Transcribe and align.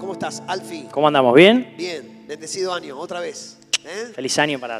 ¿Cómo 0.00 0.14
estás, 0.14 0.42
Alfi? 0.46 0.88
¿Cómo 0.90 1.08
andamos? 1.08 1.34
¿Bien? 1.34 1.74
Bien, 1.76 2.26
bendecido 2.26 2.72
año, 2.72 2.98
otra 2.98 3.20
vez. 3.20 3.58
¿eh? 3.84 4.10
Feliz 4.14 4.38
año 4.38 4.58
para 4.58 4.78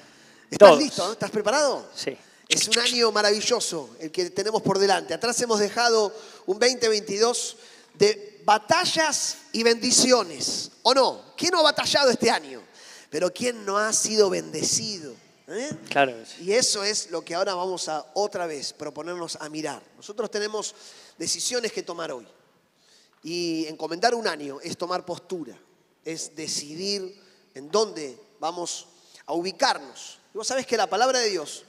¿Estás 0.51 0.71
todos. 0.71 0.83
listo? 0.83 1.07
no? 1.07 1.13
¿Estás 1.13 1.31
preparado? 1.31 1.87
Sí. 1.95 2.17
Es 2.49 2.67
un 2.69 2.79
año 2.79 3.13
maravilloso 3.13 3.91
el 4.01 4.11
que 4.11 4.31
tenemos 4.31 4.63
por 4.63 4.79
delante. 4.79 5.13
Atrás 5.13 5.39
hemos 5.43 5.61
dejado 5.61 6.11
un 6.47 6.59
2022 6.59 7.57
de 7.99 8.41
batallas 8.47 9.37
y 9.53 9.63
bendiciones. 9.63 10.71
¿O 10.85 10.95
no? 10.95 11.35
¿Quién 11.37 11.51
no 11.51 11.59
ha 11.59 11.65
batallado 11.65 12.09
este 12.09 12.31
año? 12.31 12.63
Pero 13.11 13.31
¿quién 13.31 13.67
no 13.67 13.77
ha 13.77 13.93
sido 13.93 14.31
bendecido? 14.31 15.13
¿Eh? 15.49 15.71
Claro. 15.91 16.15
Y 16.41 16.53
eso 16.53 16.83
es 16.83 17.11
lo 17.11 17.23
que 17.23 17.35
ahora 17.35 17.53
vamos 17.55 17.91
a 17.91 18.07
otra 18.15 18.47
vez 18.47 18.73
proponernos 18.73 19.37
a 19.37 19.51
mirar. 19.51 19.83
Nosotros 19.99 20.31
tenemos 20.31 20.75
decisiones 21.19 21.73
que 21.73 21.83
tomar 21.83 22.11
hoy. 22.11 22.27
Y 23.23 23.67
encomendar 23.67 24.15
un 24.15 24.27
año 24.27 24.61
es 24.63 24.77
tomar 24.77 25.05
postura, 25.05 25.59
es 26.05 26.35
decidir 26.35 27.21
en 27.55 27.71
dónde 27.71 28.19
vamos 28.39 28.87
a 29.27 29.35
ubicarnos. 29.35 30.19
Y 30.35 30.39
vos 30.39 30.47
sabés 30.47 30.67
que 30.67 30.77
la 30.77 30.89
palabra 30.89 31.19
de 31.19 31.29
Dios 31.29 31.65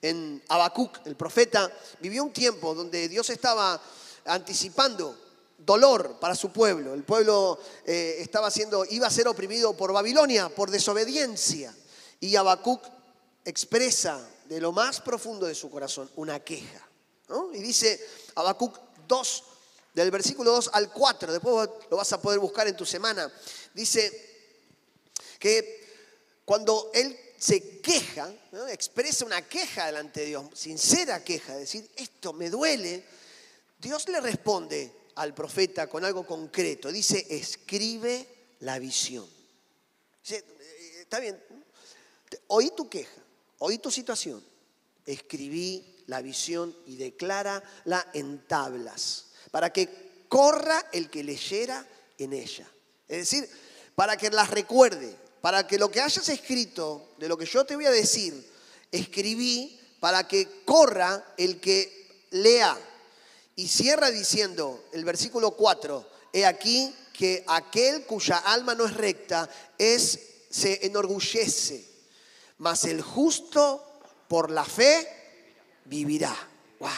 en 0.00 0.42
Habacuc, 0.48 1.06
el 1.06 1.16
profeta, 1.16 1.72
vivió 2.00 2.24
un 2.24 2.32
tiempo 2.32 2.74
donde 2.74 3.08
Dios 3.08 3.30
estaba 3.30 3.80
anticipando 4.24 5.16
dolor 5.58 6.18
para 6.20 6.34
su 6.34 6.50
pueblo. 6.50 6.94
El 6.94 7.04
pueblo 7.04 7.58
eh, 7.84 8.16
estaba 8.18 8.50
siendo, 8.50 8.84
iba 8.84 9.06
a 9.06 9.10
ser 9.10 9.28
oprimido 9.28 9.76
por 9.76 9.92
Babilonia, 9.92 10.48
por 10.48 10.70
desobediencia. 10.70 11.74
Y 12.20 12.36
Habacuc 12.36 12.84
expresa 13.44 14.28
de 14.48 14.60
lo 14.60 14.72
más 14.72 15.00
profundo 15.00 15.46
de 15.46 15.54
su 15.54 15.70
corazón 15.70 16.10
una 16.16 16.40
queja. 16.40 16.86
¿no? 17.28 17.52
Y 17.54 17.58
dice 17.58 18.00
Habacuc 18.34 18.78
2, 19.08 19.44
del 19.94 20.10
versículo 20.10 20.52
2 20.52 20.70
al 20.72 20.90
4, 20.90 21.32
después 21.32 21.68
lo 21.90 21.96
vas 21.96 22.12
a 22.12 22.20
poder 22.20 22.38
buscar 22.38 22.66
en 22.66 22.76
tu 22.76 22.86
semana, 22.86 23.32
dice 23.74 24.30
que 25.38 25.82
cuando 26.44 26.90
él 26.94 27.18
se 27.38 27.80
queja, 27.80 28.32
expresa 28.70 29.24
una 29.24 29.42
queja 29.42 29.86
delante 29.86 30.20
de 30.20 30.26
Dios, 30.26 30.46
sincera 30.54 31.24
queja, 31.24 31.56
decir, 31.56 31.90
esto 31.96 32.32
me 32.32 32.48
duele, 32.48 33.04
Dios 33.78 34.08
le 34.08 34.20
responde 34.20 34.92
al 35.16 35.34
profeta 35.34 35.88
con 35.88 36.04
algo 36.04 36.24
concreto, 36.24 36.90
dice, 36.90 37.26
escribe 37.28 38.26
la 38.60 38.78
visión. 38.78 39.28
"Eh, 40.30 40.44
está 41.00 41.18
bien, 41.18 41.42
oí 42.46 42.70
tu 42.76 42.88
queja, 42.88 43.20
oí 43.58 43.78
tu 43.78 43.90
situación, 43.90 44.42
escribí 45.04 46.04
la 46.06 46.22
visión 46.22 46.76
y 46.86 46.96
declárala 46.96 48.08
en 48.14 48.46
tablas, 48.46 49.26
para 49.50 49.72
que 49.72 49.88
corra 50.28 50.86
el 50.92 51.10
que 51.10 51.24
leyera 51.24 51.86
en 52.18 52.32
ella. 52.32 52.66
Es 53.08 53.18
decir, 53.18 53.48
para 53.94 54.16
que 54.16 54.30
las 54.30 54.50
recuerde, 54.50 55.14
para 55.40 55.66
que 55.66 55.78
lo 55.78 55.90
que 55.90 56.00
hayas 56.00 56.28
escrito 56.28 57.10
de 57.18 57.28
lo 57.28 57.36
que 57.36 57.46
yo 57.46 57.64
te 57.64 57.76
voy 57.76 57.86
a 57.86 57.90
decir, 57.90 58.50
escribí 58.90 59.78
para 60.00 60.26
que 60.26 60.62
corra 60.64 61.34
el 61.36 61.60
que 61.60 62.26
lea. 62.30 62.78
Y 63.56 63.68
cierra 63.68 64.10
diciendo 64.10 64.84
el 64.92 65.04
versículo 65.04 65.52
4, 65.52 66.08
he 66.32 66.46
aquí 66.46 66.94
que 67.12 67.44
aquel 67.46 68.06
cuya 68.06 68.38
alma 68.38 68.74
no 68.74 68.86
es 68.86 68.94
recta 68.94 69.48
es, 69.76 70.18
se 70.50 70.86
enorgullece, 70.86 71.86
mas 72.58 72.84
el 72.84 73.02
justo 73.02 74.00
por 74.28 74.50
la 74.50 74.64
fe 74.64 75.06
vivirá. 75.84 76.34
Wow. 76.80 76.90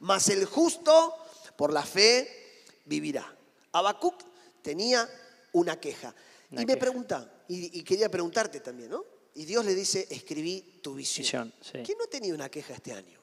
Mas 0.00 0.28
el 0.28 0.44
justo 0.46 1.14
por 1.62 1.72
la 1.72 1.84
fe 1.84 2.64
vivirá. 2.86 3.24
Habacuc 3.70 4.20
tenía 4.62 5.08
una 5.52 5.78
queja. 5.78 6.12
Una 6.50 6.62
y 6.62 6.66
me 6.66 6.72
queja. 6.72 6.80
pregunta, 6.80 7.44
y, 7.46 7.78
y 7.78 7.84
quería 7.84 8.08
preguntarte 8.08 8.58
también, 8.58 8.90
¿no? 8.90 9.04
Y 9.36 9.44
Dios 9.44 9.64
le 9.64 9.72
dice, 9.72 10.08
escribí 10.10 10.80
tu 10.82 10.94
visión. 10.96 11.22
Visión, 11.22 11.54
sí. 11.60 11.78
¿Quién 11.86 11.98
no 11.98 12.04
ha 12.04 12.08
tenido 12.08 12.34
una 12.34 12.48
queja 12.48 12.74
este 12.74 12.92
año? 12.92 13.20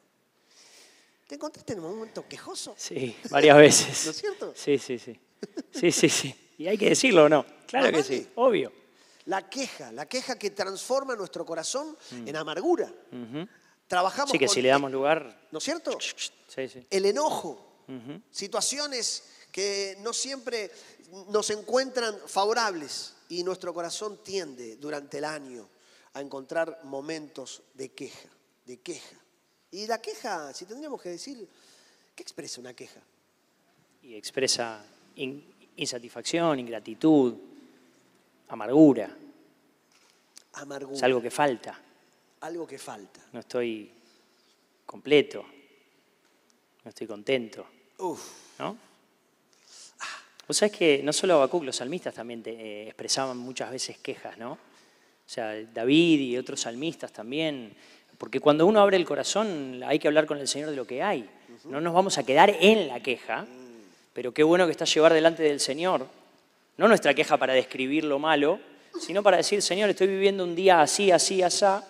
¿Te 1.27 1.35
encontraste 1.35 1.73
en 1.73 1.79
un 1.81 1.95
momento 1.95 2.25
quejoso? 2.29 2.73
Sí, 2.77 3.13
varias 3.29 3.57
veces. 3.67 4.05
¿No 4.05 4.11
es 4.11 4.17
cierto? 4.17 4.53
Sí, 4.55 4.77
sí, 4.77 4.97
sí. 4.97 5.19
Sí, 5.73 5.91
sí, 5.91 6.07
sí. 6.07 6.53
Y 6.59 6.67
hay 6.67 6.77
que 6.77 6.87
decirlo 6.87 7.25
o 7.25 7.29
no. 7.29 7.45
Claro 7.67 7.91
que 7.91 8.03
sí, 8.03 8.25
obvio. 8.35 8.71
La 9.25 9.49
queja, 9.49 9.91
la 9.91 10.05
queja 10.07 10.39
que 10.39 10.51
transforma 10.51 11.13
nuestro 11.17 11.45
corazón 11.45 11.97
en 12.25 12.33
amargura. 12.37 12.89
Trabajamos 13.85 14.29
Mm. 14.29 14.31
Sí, 14.31 14.39
que 14.39 14.45
con- 14.45 14.55
si 14.55 14.61
le 14.61 14.69
damos 14.69 14.89
lugar. 14.93 15.47
¿No 15.51 15.57
es 15.57 15.63
cierto? 15.65 15.97
Sí, 15.99 16.69
sí. 16.69 16.87
El 16.89 17.05
enojo, 17.05 17.65
situaciones 18.31 19.23
que 19.51 19.97
no 20.01 20.13
siempre 20.13 20.71
nos 21.29 21.49
encuentran 21.49 22.15
favorables 22.27 23.15
y 23.29 23.43
nuestro 23.43 23.73
corazón 23.73 24.19
tiende 24.23 24.75
durante 24.77 25.17
el 25.17 25.25
año 25.25 25.67
a 26.13 26.21
encontrar 26.21 26.81
momentos 26.83 27.61
de 27.73 27.89
queja, 27.89 28.29
de 28.65 28.77
queja. 28.77 29.15
Y 29.71 29.85
la 29.87 30.01
queja, 30.01 30.53
si 30.53 30.65
tendríamos 30.65 31.01
que 31.01 31.09
decir, 31.09 31.47
¿qué 32.15 32.23
expresa 32.23 32.59
una 32.61 32.73
queja? 32.73 32.99
Y 34.03 34.15
expresa 34.15 34.83
in- 35.15 35.45
insatisfacción, 35.77 36.59
ingratitud, 36.59 37.35
amargura. 38.47 39.15
Amargura, 40.53 40.97
Es 40.97 41.03
algo 41.03 41.21
que 41.21 41.29
falta. 41.31 41.79
algo 42.41 42.65
que 42.67 42.77
falta. 42.79 43.19
No 43.31 43.39
estoy 43.39 43.91
completo. 44.85 45.43
No 46.83 46.89
estoy 46.89 47.05
contento. 47.07 47.65
¿No? 48.59 48.77
Vos 50.47 50.57
sabés 50.57 50.75
que 50.75 51.01
no 51.03 51.13
solo 51.13 51.35
Habacuc, 51.35 51.63
los 51.63 51.75
salmistas 51.75 52.13
también 52.13 52.41
te, 52.41 52.51
eh, 52.51 52.87
expresaban 52.87 53.37
muchas 53.37 53.69
veces 53.69 53.97
quejas, 53.99 54.37
¿no? 54.37 54.53
O 54.53 55.31
sea, 55.31 55.53
David 55.73 56.19
y 56.21 56.37
otros 56.37 56.61
salmistas 56.61 57.13
también. 57.13 57.75
Porque 58.17 58.39
cuando 58.39 58.65
uno 58.65 58.79
abre 58.79 58.97
el 58.97 59.05
corazón 59.05 59.81
hay 59.85 59.99
que 59.99 60.07
hablar 60.07 60.25
con 60.25 60.39
el 60.39 60.47
Señor 60.47 60.71
de 60.71 60.75
lo 60.75 60.87
que 60.87 61.03
hay. 61.03 61.29
No 61.65 61.79
nos 61.79 61.93
vamos 61.93 62.17
a 62.17 62.23
quedar 62.23 62.55
en 62.59 62.87
la 62.87 62.99
queja, 62.99 63.45
pero 64.13 64.33
qué 64.33 64.43
bueno 64.43 64.65
que 64.65 64.71
está 64.71 64.85
llevar 64.85 65.13
delante 65.13 65.43
del 65.43 65.59
Señor, 65.59 66.07
no 66.77 66.87
nuestra 66.87 67.13
queja 67.13 67.37
para 67.37 67.53
describir 67.53 68.05
lo 68.05 68.19
malo, 68.19 68.59
sino 68.99 69.21
para 69.21 69.37
decir, 69.37 69.61
Señor, 69.61 69.89
estoy 69.89 70.07
viviendo 70.07 70.43
un 70.43 70.55
día 70.55 70.81
así, 70.81 71.11
así, 71.11 71.43
asá, 71.43 71.87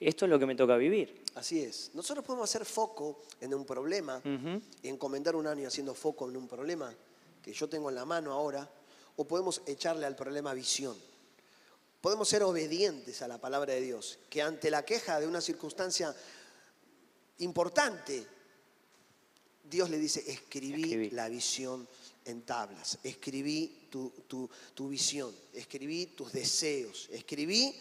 esto 0.00 0.24
es 0.26 0.30
lo 0.30 0.38
que 0.38 0.46
me 0.46 0.54
toca 0.54 0.76
vivir. 0.76 1.22
así 1.34 1.60
es. 1.60 1.90
Nosotros 1.94 2.24
podemos 2.24 2.48
hacer 2.48 2.64
foco 2.64 3.22
en 3.40 3.54
un 3.54 3.64
problema 3.64 4.20
y 4.82 4.88
encomendar 4.88 5.36
un 5.36 5.46
año 5.46 5.66
haciendo 5.68 5.94
foco 5.94 6.28
en 6.28 6.36
un 6.36 6.46
problema 6.48 6.94
que 7.42 7.52
yo 7.52 7.68
tengo 7.68 7.88
en 7.88 7.94
la 7.94 8.04
mano 8.04 8.32
ahora, 8.32 8.68
o 9.16 9.24
podemos 9.26 9.62
echarle 9.66 10.04
al 10.06 10.16
problema 10.16 10.52
visión. 10.52 10.96
Podemos 12.00 12.28
ser 12.28 12.42
obedientes 12.42 13.22
a 13.22 13.28
la 13.28 13.38
palabra 13.40 13.72
de 13.74 13.80
Dios, 13.80 14.18
que 14.28 14.42
ante 14.42 14.70
la 14.70 14.84
queja 14.84 15.18
de 15.20 15.26
una 15.26 15.40
circunstancia 15.40 16.14
importante, 17.38 18.26
Dios 19.68 19.90
le 19.90 19.98
dice, 19.98 20.22
escribí, 20.30 20.82
Escribí. 20.84 21.10
la 21.10 21.28
visión 21.28 21.86
en 22.24 22.42
tablas, 22.42 22.98
escribí 23.04 23.86
tu, 23.90 24.10
tu- 24.26 24.48
tu 24.74 24.88
visión, 24.88 25.34
escribí 25.54 26.06
tus 26.06 26.32
deseos, 26.32 27.08
escribí 27.12 27.74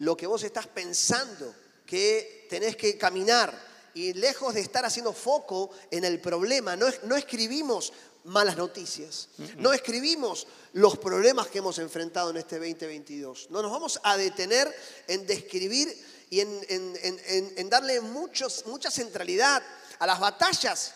lo 0.00 0.16
que 0.16 0.26
vos 0.26 0.42
estás 0.42 0.66
pensando 0.66 1.54
que 1.86 2.46
tenés 2.50 2.76
que 2.76 2.98
caminar. 2.98 3.70
Y 3.94 4.12
lejos 4.12 4.54
de 4.54 4.60
estar 4.60 4.84
haciendo 4.84 5.12
foco 5.12 5.70
en 5.90 6.04
el 6.04 6.20
problema, 6.20 6.76
no, 6.76 6.86
no 7.04 7.16
escribimos 7.16 7.92
malas 8.24 8.56
noticias, 8.56 9.28
no 9.56 9.72
escribimos 9.72 10.46
los 10.74 10.96
problemas 10.98 11.48
que 11.48 11.58
hemos 11.58 11.78
enfrentado 11.78 12.30
en 12.30 12.36
este 12.36 12.56
2022. 12.58 13.48
No 13.50 13.62
nos 13.62 13.72
vamos 13.72 13.98
a 14.04 14.16
detener 14.16 14.72
en 15.08 15.26
describir 15.26 15.88
y 16.30 16.38
en, 16.40 16.60
en- 16.68 16.98
en- 17.02 17.20
en- 17.26 17.52
en 17.56 17.68
darle 17.70 18.00
muchos, 18.00 18.64
mucha 18.66 18.90
centralidad 18.90 19.60
a 19.98 20.06
las 20.06 20.20
batallas 20.20 20.94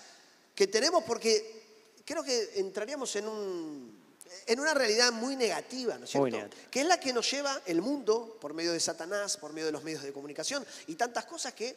que 0.54 0.66
tenemos 0.68 1.02
porque 1.02 1.64
creo 2.04 2.22
que 2.22 2.52
entraríamos 2.56 3.16
en, 3.16 3.26
un, 3.26 4.03
en 4.46 4.60
una 4.60 4.74
realidad 4.74 5.12
muy 5.12 5.36
negativa, 5.36 5.98
¿no 5.98 6.04
es 6.04 6.10
cierto? 6.10 6.28
negativa. 6.28 6.70
Que 6.70 6.80
es 6.80 6.86
la 6.86 6.98
que 6.98 7.12
nos 7.12 7.30
lleva 7.30 7.60
el 7.66 7.80
mundo 7.80 8.36
por 8.40 8.54
medio 8.54 8.72
de 8.72 8.80
Satanás, 8.80 9.36
por 9.36 9.52
medio 9.52 9.66
de 9.66 9.72
los 9.72 9.84
medios 9.84 10.02
de 10.02 10.12
comunicación 10.12 10.64
y 10.86 10.94
tantas 10.94 11.24
cosas 11.26 11.54
que 11.54 11.76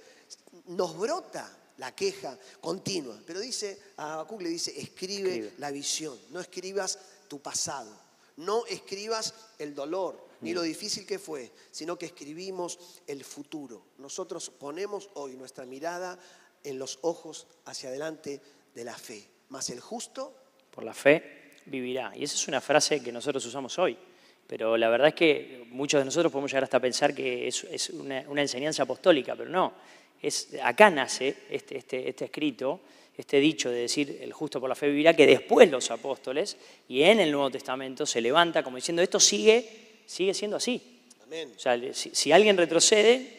nos 0.67 0.97
brota 0.97 1.49
la 1.77 1.95
queja 1.95 2.37
continua. 2.59 3.19
Pero 3.25 3.39
dice, 3.39 3.79
a 3.97 4.13
Habacuc 4.13 4.41
le 4.41 4.49
dice, 4.49 4.79
escribe, 4.79 5.29
Escribe. 5.29 5.53
la 5.57 5.71
visión, 5.71 6.19
no 6.31 6.39
escribas 6.39 6.97
tu 7.27 7.39
pasado, 7.39 7.91
no 8.37 8.65
escribas 8.65 9.33
el 9.59 9.75
dolor, 9.75 10.27
ni 10.41 10.53
lo 10.53 10.61
difícil 10.61 11.05
que 11.05 11.19
fue, 11.19 11.51
sino 11.71 11.97
que 11.97 12.07
escribimos 12.07 12.79
el 13.07 13.23
futuro. 13.23 13.85
Nosotros 13.97 14.49
ponemos 14.49 15.09
hoy 15.15 15.35
nuestra 15.35 15.65
mirada 15.65 16.17
en 16.63 16.77
los 16.79 16.99
ojos 17.01 17.47
hacia 17.65 17.89
adelante 17.89 18.41
de 18.73 18.83
la 18.83 18.97
fe. 18.97 19.27
Más 19.49 19.69
el 19.69 19.79
justo, 19.79 20.35
por 20.71 20.83
la 20.83 20.93
fe 20.93 21.36
vivirá. 21.67 22.11
Y 22.15 22.23
esa 22.23 22.35
es 22.35 22.47
una 22.47 22.61
frase 22.61 23.03
que 23.03 23.11
nosotros 23.11 23.45
usamos 23.45 23.77
hoy. 23.79 23.97
Pero 24.47 24.77
la 24.77 24.89
verdad 24.89 25.09
es 25.09 25.13
que 25.13 25.65
muchos 25.69 25.99
de 25.99 26.05
nosotros 26.05 26.31
podemos 26.31 26.51
llegar 26.51 26.63
hasta 26.63 26.79
pensar 26.79 27.13
que 27.13 27.47
es, 27.47 27.63
es 27.65 27.89
una, 27.89 28.23
una 28.27 28.41
enseñanza 28.41 28.83
apostólica, 28.83 29.35
pero 29.35 29.49
no. 29.49 29.73
Es, 30.21 30.49
acá 30.63 30.89
nace 30.89 31.35
este, 31.49 31.77
este, 31.77 32.09
este 32.09 32.25
escrito 32.25 32.81
este 33.17 33.39
dicho 33.39 33.71
de 33.71 33.79
decir 33.79 34.19
el 34.21 34.31
justo 34.31 34.59
por 34.59 34.69
la 34.69 34.75
fe 34.75 34.87
vivirá, 34.87 35.15
que 35.15 35.25
después 35.25 35.69
los 35.71 35.89
apóstoles 35.89 36.55
y 36.87 37.01
en 37.01 37.19
el 37.19 37.31
Nuevo 37.31 37.49
Testamento 37.49 38.05
se 38.05 38.21
levanta 38.21 38.61
como 38.61 38.75
diciendo 38.75 39.01
esto 39.01 39.19
sigue, 39.19 40.03
sigue 40.05 40.35
siendo 40.35 40.57
así. 40.57 41.01
O 41.55 41.59
sea, 41.59 41.77
si, 41.93 42.11
si 42.13 42.31
alguien 42.31 42.55
retrocede, 42.55 43.37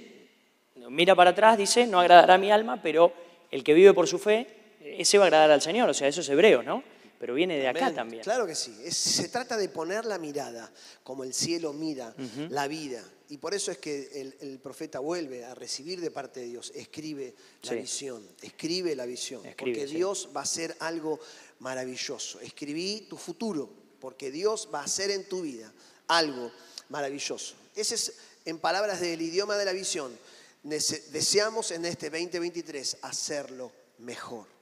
mira 0.91 1.15
para 1.15 1.31
atrás, 1.31 1.57
dice, 1.57 1.87
no 1.87 2.01
agradará 2.01 2.35
a 2.35 2.39
mi 2.39 2.51
alma, 2.51 2.81
pero 2.83 3.13
el 3.51 3.63
que 3.63 3.73
vive 3.73 3.95
por 3.95 4.09
su 4.09 4.19
fe, 4.19 4.47
ese 4.83 5.17
va 5.17 5.25
a 5.25 5.27
agradar 5.29 5.51
al 5.53 5.63
Señor. 5.63 5.89
O 5.89 5.95
sea, 5.95 6.09
eso 6.09 6.21
es 6.21 6.29
hebreo, 6.29 6.63
¿no? 6.63 6.83
Pero 7.19 7.35
viene 7.35 7.59
de 7.59 7.67
acá 7.67 7.93
también. 7.93 8.23
Claro 8.23 8.47
que 8.47 8.55
sí. 8.55 8.73
se 8.91 9.29
trata 9.29 9.57
de 9.57 9.69
poner 9.69 10.05
la 10.05 10.19
mirada 10.19 10.73
como 11.03 11.25
el 11.25 11.35
cielo 11.35 11.73
mira 11.73 12.15
la 12.51 12.69
vida. 12.69 13.05
Y 13.31 13.39
por 13.39 13.55
eso 13.55 13.71
es 13.71 13.79
que 13.79 14.35
el, 14.41 14.59
profeta 14.61 15.01
vuelve 15.01 15.45
a 15.45 15.55
recibir 15.55 16.01
de 16.01 16.11
parte 16.11 16.41
de 16.41 16.47
Dios, 16.47 16.73
escribe 16.75 17.35
la 17.63 17.75
visión, 17.75 18.27
escribe 18.41 18.95
la 18.95 19.05
visión, 19.05 19.43
porque 19.59 19.87
Dios 19.87 20.31
va 20.35 20.41
a 20.41 20.45
hacer 20.45 20.77
algo 20.79 21.19
maravilloso. 21.59 22.41
Escribí 22.41 23.07
tu 23.11 23.17
futuro, 23.17 23.69
porque 24.01 24.31
Dios 24.31 24.69
va 24.73 24.81
a 24.81 24.85
hacer 24.85 25.11
en 25.11 25.29
tu 25.29 25.43
vida 25.43 25.73
algo 26.07 26.53
maravilloso. 26.89 27.55
Ese 27.75 27.97
es, 27.97 28.15
en 28.45 28.59
palabras 28.59 29.01
del 29.01 29.21
idioma 29.21 29.57
de 29.57 29.65
la 29.65 29.73
visión, 29.73 30.17
deseamos 30.63 31.71
en 31.73 31.85
este 31.85 32.11
2023 32.11 32.99
hacerlo 33.03 33.73
mejor. 33.99 34.58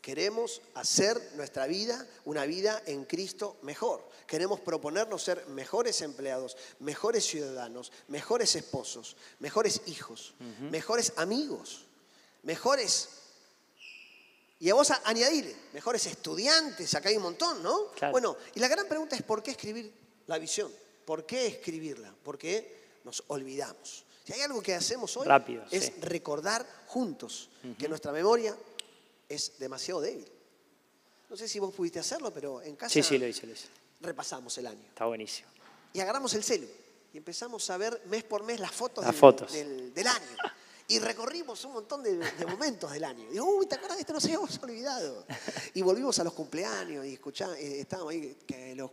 Queremos 0.00 0.62
hacer 0.74 1.20
nuestra 1.34 1.66
vida 1.66 2.06
una 2.24 2.46
vida 2.46 2.82
en 2.86 3.04
Cristo 3.04 3.58
mejor. 3.62 4.08
Queremos 4.26 4.60
proponernos 4.60 5.22
ser 5.22 5.46
mejores 5.48 6.00
empleados, 6.00 6.56
mejores 6.78 7.26
ciudadanos, 7.26 7.92
mejores 8.08 8.56
esposos, 8.56 9.16
mejores 9.40 9.82
hijos, 9.86 10.34
mejores 10.70 11.12
amigos, 11.16 11.84
mejores... 12.42 13.08
Y 14.58 14.68
a 14.68 14.74
vos 14.74 14.90
añadirle, 15.04 15.56
mejores 15.72 16.04
estudiantes, 16.04 16.94
acá 16.94 17.08
hay 17.08 17.16
un 17.16 17.22
montón, 17.22 17.62
¿no? 17.62 17.92
Bueno, 18.10 18.36
y 18.54 18.60
la 18.60 18.68
gran 18.68 18.86
pregunta 18.86 19.16
es 19.16 19.22
¿por 19.22 19.42
qué 19.42 19.52
escribir 19.52 19.90
la 20.26 20.38
visión? 20.38 20.70
¿Por 21.04 21.24
qué 21.24 21.46
escribirla? 21.46 22.14
Porque 22.22 23.00
nos 23.04 23.24
olvidamos. 23.28 24.04
Si 24.24 24.34
hay 24.34 24.42
algo 24.42 24.62
que 24.62 24.74
hacemos 24.74 25.16
hoy 25.16 25.26
es 25.70 26.00
recordar 26.02 26.64
juntos 26.86 27.48
que 27.78 27.88
nuestra 27.88 28.12
memoria 28.12 28.56
es 29.30 29.58
demasiado 29.58 30.00
débil. 30.00 30.30
No 31.30 31.36
sé 31.36 31.46
si 31.48 31.60
vos 31.60 31.72
pudiste 31.72 32.00
hacerlo, 32.00 32.34
pero 32.34 32.60
en 32.60 32.74
casa 32.74 32.92
sí, 32.92 33.02
sí, 33.02 33.16
lo 33.16 33.26
hice, 33.26 33.46
lo 33.46 33.52
hice. 33.52 33.68
repasamos 34.00 34.58
el 34.58 34.66
año. 34.66 34.82
Está 34.88 35.06
buenísimo. 35.06 35.48
Y 35.92 36.00
agarramos 36.00 36.34
el 36.34 36.42
celu 36.42 36.66
y 37.12 37.16
empezamos 37.16 37.70
a 37.70 37.76
ver 37.76 38.02
mes 38.06 38.24
por 38.24 38.42
mes 38.42 38.58
las 38.58 38.72
fotos, 38.72 39.04
del, 39.52 39.94
Del, 39.94 40.06
año. 40.06 40.36
Y 40.88 40.98
recorrimos 40.98 41.64
un 41.64 41.74
montón 41.74 42.02
de, 42.02 42.18
momentos 42.48 42.90
del 42.90 43.04
año. 43.04 43.24
Y 43.28 43.34
digo, 43.34 43.46
uy, 43.46 43.66
¿te 43.66 43.76
acuerdas 43.76 43.98
de 43.98 44.00
esto? 44.00 44.12
Nos 44.12 44.24
habíamos 44.24 44.58
olvidado. 44.60 45.24
Y 45.74 45.82
volvimos 45.82 46.18
a 46.18 46.24
los 46.24 46.32
cumpleaños 46.32 47.06
y 47.06 47.14
escuchamos, 47.14 47.56
eh, 47.58 47.80
estábamos 47.80 48.12
ahí, 48.12 48.36
que 48.44 48.74
los 48.74 48.90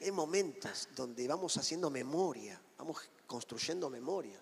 En 0.00 0.14
momentos 0.14 0.88
donde 0.94 1.26
vamos 1.26 1.56
haciendo 1.56 1.90
memoria, 1.90 2.60
vamos 2.78 2.98
construyendo 3.26 3.90
memoria 3.90 4.38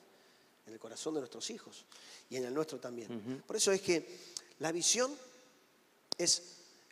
en 0.67 0.75
el 0.75 0.79
corazón 0.79 1.15
de 1.15 1.21
nuestros 1.21 1.49
hijos 1.51 1.87
y 2.29 2.37
en 2.37 2.45
el 2.45 2.53
nuestro 2.53 2.79
también. 2.79 3.43
Por 3.47 3.57
eso 3.57 3.73
es 3.73 3.81
que 3.81 4.31
la 4.61 4.73
visión 4.73 5.15
es 6.17 6.43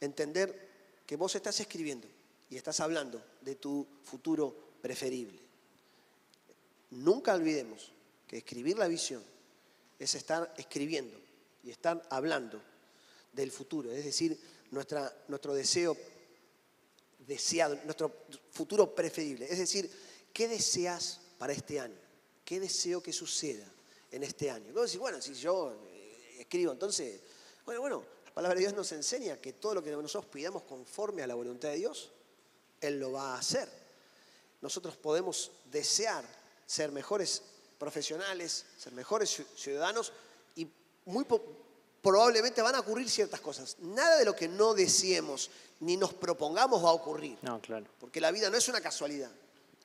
entender 0.00 0.68
que 1.06 1.16
vos 1.16 1.34
estás 1.34 1.60
escribiendo 1.60 2.06
y 2.50 2.56
estás 2.56 2.80
hablando 2.80 3.22
de 3.42 3.54
tu 3.54 3.86
futuro 4.04 4.54
preferible. 4.80 5.38
Nunca 6.90 7.34
olvidemos 7.34 7.92
que 8.26 8.38
escribir 8.38 8.78
la 8.78 8.88
visión 8.88 9.22
es 9.98 10.14
estar 10.14 10.54
escribiendo 10.56 11.18
y 11.62 11.70
estar 11.70 12.06
hablando 12.10 12.60
del 13.32 13.52
futuro, 13.52 13.92
es 13.92 14.04
decir, 14.04 14.38
nuestra, 14.70 15.14
nuestro 15.28 15.54
deseo 15.54 15.96
deseado, 17.26 17.78
nuestro 17.84 18.24
futuro 18.50 18.94
preferible. 18.94 19.46
Es 19.50 19.58
decir, 19.58 19.90
¿qué 20.32 20.48
deseas 20.48 21.20
para 21.36 21.52
este 21.52 21.78
año? 21.78 21.98
¿Qué 22.44 22.60
deseo 22.60 23.02
que 23.02 23.12
suceda 23.12 23.66
en 24.10 24.22
este 24.22 24.50
año? 24.50 24.72
bueno, 24.98 25.20
si 25.20 25.34
yo 25.34 25.74
eh, 25.90 26.36
escribo, 26.40 26.72
entonces 26.72 27.20
bueno, 27.68 27.82
bueno, 27.82 28.04
la 28.24 28.32
palabra 28.32 28.54
de 28.54 28.60
Dios 28.60 28.72
nos 28.72 28.90
enseña 28.92 29.36
que 29.36 29.52
todo 29.52 29.74
lo 29.74 29.82
que 29.82 29.90
nosotros 29.90 30.24
pidamos 30.32 30.62
conforme 30.62 31.22
a 31.22 31.26
la 31.26 31.34
voluntad 31.34 31.68
de 31.68 31.74
Dios, 31.74 32.10
Él 32.80 32.98
lo 32.98 33.12
va 33.12 33.34
a 33.34 33.38
hacer. 33.38 33.68
Nosotros 34.62 34.96
podemos 34.96 35.50
desear 35.70 36.24
ser 36.64 36.90
mejores 36.92 37.42
profesionales, 37.78 38.64
ser 38.78 38.94
mejores 38.94 39.42
ciudadanos 39.54 40.14
y 40.56 40.66
muy 41.04 41.26
probablemente 42.00 42.62
van 42.62 42.74
a 42.74 42.80
ocurrir 42.80 43.10
ciertas 43.10 43.42
cosas. 43.42 43.76
Nada 43.80 44.16
de 44.16 44.24
lo 44.24 44.34
que 44.34 44.48
no 44.48 44.72
deseemos 44.72 45.50
ni 45.80 45.98
nos 45.98 46.14
propongamos 46.14 46.82
va 46.82 46.88
a 46.88 46.94
ocurrir. 46.94 47.36
No, 47.42 47.60
claro. 47.60 47.84
Porque 48.00 48.18
la 48.18 48.30
vida 48.30 48.48
no 48.48 48.56
es 48.56 48.66
una 48.68 48.80
casualidad. 48.80 49.30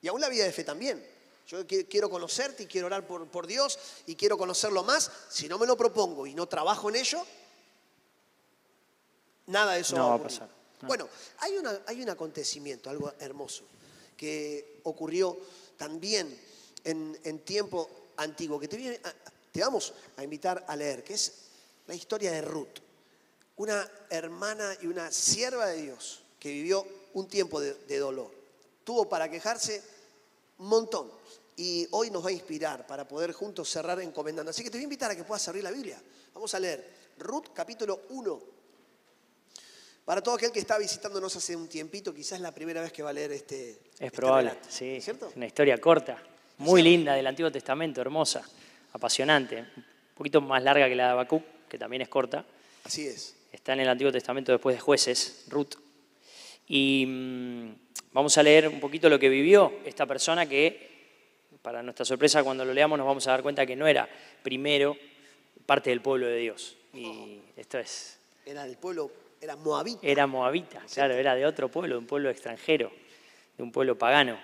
Y 0.00 0.08
aún 0.08 0.22
la 0.22 0.30
vida 0.30 0.44
de 0.44 0.52
fe 0.52 0.64
también. 0.64 1.06
Yo 1.48 1.66
quiero 1.66 2.08
conocerte 2.08 2.62
y 2.62 2.66
quiero 2.66 2.86
orar 2.86 3.06
por, 3.06 3.26
por 3.28 3.46
Dios 3.46 3.78
y 4.06 4.16
quiero 4.16 4.38
conocerlo 4.38 4.84
más. 4.84 5.10
Si 5.28 5.48
no 5.48 5.58
me 5.58 5.66
lo 5.66 5.76
propongo 5.76 6.26
y 6.26 6.34
no 6.34 6.46
trabajo 6.46 6.88
en 6.88 6.96
ello, 6.96 7.22
Nada 9.46 9.74
de 9.74 9.80
eso 9.80 9.96
va, 9.96 10.14
a 10.14 10.22
pasar. 10.22 10.48
Bueno, 10.82 11.08
hay, 11.38 11.56
una, 11.56 11.80
hay 11.86 12.02
un 12.02 12.10
acontecimiento, 12.10 12.90
algo 12.90 13.12
hermoso, 13.18 13.64
que 14.16 14.80
ocurrió 14.84 15.36
también 15.76 16.38
en, 16.84 17.38
tiempo 17.40 17.88
antiguo, 18.16 18.58
que 18.58 18.68
te, 18.68 19.00
te 19.52 19.60
vamos 19.60 19.92
a 20.16 20.24
invitar 20.24 20.64
a 20.66 20.76
leer, 20.76 21.04
que 21.04 21.14
es 21.14 21.32
la 21.86 21.94
historia 21.94 22.32
de 22.32 22.42
Ruth, 22.42 22.80
una 23.56 23.88
hermana 24.10 24.76
y 24.82 24.86
una 24.86 25.10
sierva 25.10 25.66
de 25.66 25.82
Dios 25.82 26.20
que 26.38 26.50
vivió 26.50 26.86
un 27.14 27.28
tiempo 27.28 27.60
de, 27.60 27.74
de 27.74 27.98
dolor. 27.98 28.30
Tuvo 28.82 29.08
para 29.08 29.30
quejarse 29.30 29.82
un 30.58 30.68
montón 30.68 31.10
y 31.56 31.86
hoy 31.92 32.10
nos 32.10 32.24
va 32.24 32.30
a 32.30 32.32
inspirar 32.32 32.86
para 32.86 33.06
poder 33.06 33.32
juntos 33.32 33.70
cerrar 33.70 34.00
encomendando. 34.00 34.50
Así 34.50 34.62
que 34.62 34.70
te 34.70 34.76
voy 34.76 34.82
a 34.82 34.84
invitar 34.84 35.10
a 35.10 35.16
que 35.16 35.24
puedas 35.24 35.46
abrir 35.48 35.64
la 35.64 35.70
Biblia. 35.70 36.02
Vamos 36.34 36.52
a 36.54 36.58
leer 36.58 36.92
Ruth 37.18 37.48
capítulo 37.54 38.02
1 38.10 38.53
para 40.04 40.22
todo 40.22 40.34
aquel 40.34 40.52
que 40.52 40.58
está 40.58 40.78
visitándonos 40.78 41.34
hace 41.34 41.56
un 41.56 41.68
tiempito, 41.68 42.14
quizás 42.14 42.32
es 42.32 42.40
la 42.40 42.52
primera 42.52 42.82
vez 42.82 42.92
que 42.92 43.02
va 43.02 43.10
a 43.10 43.12
leer 43.12 43.32
este. 43.32 43.70
Es 43.70 43.78
este 44.00 44.10
probable, 44.10 44.52
sí. 44.68 45.00
¿Cierto? 45.00 45.32
Una 45.34 45.46
historia 45.46 45.78
corta, 45.78 46.22
muy 46.58 46.82
linda 46.82 47.14
del 47.14 47.26
Antiguo 47.26 47.50
Testamento, 47.50 48.00
hermosa, 48.00 48.42
apasionante. 48.92 49.60
Un 49.76 49.84
poquito 50.14 50.40
más 50.40 50.62
larga 50.62 50.88
que 50.88 50.94
la 50.94 51.06
de 51.06 51.10
Habacuc, 51.12 51.42
que 51.68 51.78
también 51.78 52.02
es 52.02 52.08
corta. 52.08 52.44
Así 52.84 53.06
es. 53.06 53.34
Está 53.50 53.72
en 53.72 53.80
el 53.80 53.88
Antiguo 53.88 54.12
Testamento 54.12 54.52
después 54.52 54.76
de 54.76 54.80
Jueces, 54.80 55.44
Ruth. 55.48 55.74
Y 56.68 57.06
mm, 57.06 57.74
vamos 58.12 58.36
a 58.36 58.42
leer 58.42 58.68
un 58.68 58.80
poquito 58.80 59.08
lo 59.08 59.18
que 59.18 59.28
vivió 59.28 59.72
esta 59.84 60.06
persona 60.06 60.46
que, 60.46 61.48
para 61.62 61.82
nuestra 61.82 62.04
sorpresa, 62.04 62.42
cuando 62.42 62.64
lo 62.64 62.74
leamos 62.74 62.98
nos 62.98 63.06
vamos 63.06 63.26
a 63.26 63.30
dar 63.30 63.42
cuenta 63.42 63.64
que 63.64 63.74
no 63.74 63.86
era 63.86 64.08
primero 64.42 64.96
parte 65.64 65.90
del 65.90 66.02
pueblo 66.02 66.26
de 66.26 66.36
Dios. 66.36 66.76
Y 66.92 67.40
esto 67.56 67.78
es. 67.78 68.18
Era 68.44 68.64
del 68.64 68.76
pueblo 68.76 69.10
era 69.44 69.56
moabita. 69.56 69.98
Era 70.02 70.26
moabita, 70.26 70.82
claro, 70.92 71.14
era 71.14 71.34
de 71.34 71.44
otro 71.44 71.68
pueblo, 71.68 71.96
de 71.96 71.98
un 71.98 72.06
pueblo 72.06 72.30
extranjero, 72.30 72.90
de 73.56 73.62
un 73.62 73.70
pueblo 73.70 73.98
pagano. 73.98 74.38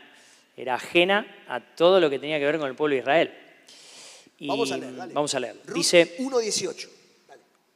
Era 0.57 0.75
ajena 0.75 1.26
a 1.49 1.61
todo 1.61 2.00
lo 2.00 2.11
que 2.11 2.19
tenía 2.19 2.38
que 2.38 2.45
ver 2.45 2.59
con 2.59 2.69
el 2.69 2.76
pueblo 2.76 2.95
de 2.95 3.00
Israel. 3.00 3.35
vamos 4.40 4.71
a 4.71 4.76
leer, 4.76 4.95
dale. 4.95 5.14
Vamos 5.14 5.35
a 5.35 5.40
leer. 5.40 5.57
Dice 5.73 6.19
1.18. 6.19 6.88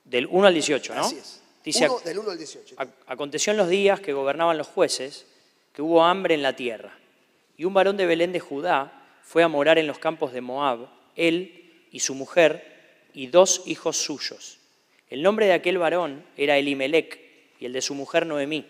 Del 0.05 0.27
1 0.27 0.47
al 0.47 0.53
18, 0.53 0.95
¿no? 0.95 1.01
Así 1.01 1.17
es. 1.17 1.41
Dice, 1.65 1.89
del 2.05 2.19
1 2.19 2.31
al 2.31 2.37
18. 2.37 2.77
Aconteció 3.07 3.53
en 3.53 3.57
los 3.57 3.69
días 3.69 4.01
que 4.01 4.13
gobernaban 4.13 4.59
los 4.59 4.67
jueces 4.67 5.27
que 5.73 5.81
hubo 5.81 6.05
hambre 6.05 6.35
en 6.35 6.43
la 6.43 6.55
tierra. 6.55 6.93
Y 7.57 7.65
un 7.65 7.73
varón 7.73 7.97
de 7.97 8.05
Belén 8.05 8.33
de 8.33 8.41
Judá 8.41 8.93
fue 9.23 9.43
a 9.43 9.49
morar 9.49 9.79
en 9.79 9.87
los 9.87 9.99
campos 9.99 10.35
de 10.35 10.43
Moab, 10.43 10.89
él 11.17 11.87
y 11.91 12.01
su 12.01 12.15
mujer 12.15 13.09
y 13.15 13.29
dos 13.29 13.63
hijos 13.65 13.97
suyos. 13.97 14.59
El 15.09 15.23
nombre 15.23 15.47
de 15.47 15.53
aquel 15.53 15.79
varón 15.79 16.25
era 16.37 16.59
Elimelech 16.59 17.21
y 17.61 17.67
el 17.67 17.73
de 17.73 17.83
su 17.83 17.95
mujer 17.95 18.27
Noemí, 18.27 18.67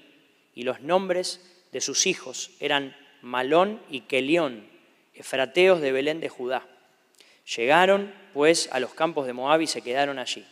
y 0.55 0.63
los 0.63 0.81
nombres 0.81 1.41
de 1.73 1.81
sus 1.81 2.07
hijos 2.07 2.51
eran 2.61 2.97
Malón 3.23 3.81
y 3.89 4.03
Kelión, 4.03 4.69
efrateos 5.15 5.81
de 5.81 5.93
Belén 5.93 6.21
de 6.21 6.29
Judá. 6.29 6.67
Llegaron, 7.57 8.13
pues, 8.33 8.69
a 8.73 8.81
los 8.81 8.95
campos 8.95 9.27
de 9.27 9.33
Moab 9.33 9.61
y 9.61 9.67
se 9.67 9.83
quedaron 9.83 10.19
allí. 10.19 10.45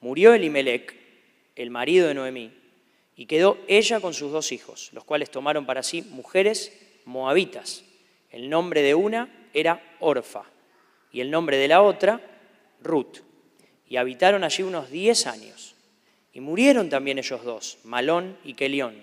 Murió 0.00 0.34
Elimelech, 0.34 0.94
el 1.56 1.70
marido 1.70 2.08
de 2.08 2.14
Noemí, 2.14 2.52
y 3.16 3.26
quedó 3.26 3.58
ella 3.66 4.00
con 4.00 4.14
sus 4.14 4.30
dos 4.30 4.52
hijos, 4.52 4.90
los 4.92 5.04
cuales 5.04 5.30
tomaron 5.30 5.66
para 5.66 5.82
sí 5.82 6.02
mujeres 6.02 6.72
moabitas. 7.04 7.84
El 8.30 8.50
nombre 8.50 8.82
de 8.82 8.94
una 8.94 9.48
era 9.54 9.82
Orfa 10.00 10.44
y 11.10 11.20
el 11.20 11.30
nombre 11.30 11.56
de 11.56 11.68
la 11.68 11.82
otra, 11.82 12.20
Ruth 12.82 13.25
y 13.88 13.96
habitaron 13.96 14.44
allí 14.44 14.62
unos 14.62 14.90
diez 14.90 15.26
años. 15.26 15.74
Y 16.32 16.40
murieron 16.40 16.90
también 16.90 17.18
ellos 17.18 17.44
dos, 17.44 17.78
Malón 17.84 18.36
y 18.44 18.54
Kelión, 18.54 18.94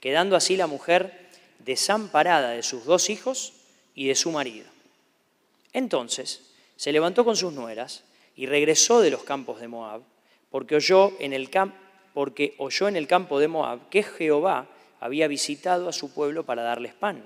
quedando 0.00 0.34
así 0.34 0.56
la 0.56 0.66
mujer 0.66 1.28
desamparada 1.60 2.50
de 2.50 2.62
sus 2.62 2.84
dos 2.84 3.10
hijos 3.10 3.52
y 3.94 4.08
de 4.08 4.14
su 4.14 4.32
marido. 4.32 4.66
Entonces 5.72 6.42
se 6.76 6.92
levantó 6.92 7.24
con 7.24 7.36
sus 7.36 7.52
nueras 7.52 8.02
y 8.34 8.46
regresó 8.46 9.00
de 9.00 9.10
los 9.10 9.22
campos 9.22 9.60
de 9.60 9.68
Moab 9.68 10.02
porque 10.50 10.76
oyó 10.76 11.12
en 11.20 11.32
el, 11.32 11.48
porque 12.12 12.54
oyó 12.58 12.88
en 12.88 12.96
el 12.96 13.06
campo 13.06 13.38
de 13.38 13.48
Moab 13.48 13.88
que 13.88 14.02
Jehová 14.02 14.66
había 14.98 15.28
visitado 15.28 15.88
a 15.88 15.92
su 15.92 16.12
pueblo 16.12 16.44
para 16.44 16.62
darles 16.62 16.94
pan. 16.94 17.24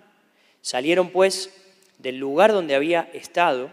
Salieron 0.61 1.11
pues 1.11 1.51
del 1.99 2.19
lugar 2.19 2.53
donde 2.53 2.75
había 2.75 3.09
estado 3.15 3.71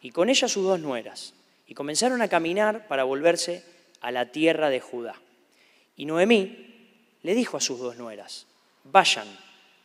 y 0.00 0.10
con 0.10 0.30
ella 0.30 0.48
sus 0.48 0.64
dos 0.64 0.80
nueras 0.80 1.34
y 1.74 1.76
comenzaron 1.76 2.22
a 2.22 2.28
caminar 2.28 2.86
para 2.86 3.02
volverse 3.02 3.64
a 4.00 4.12
la 4.12 4.30
tierra 4.30 4.70
de 4.70 4.78
Judá. 4.78 5.16
Y 5.96 6.06
Noemí 6.06 7.18
le 7.24 7.34
dijo 7.34 7.56
a 7.56 7.60
sus 7.60 7.80
dos 7.80 7.96
nueras, 7.96 8.46
vayan, 8.84 9.26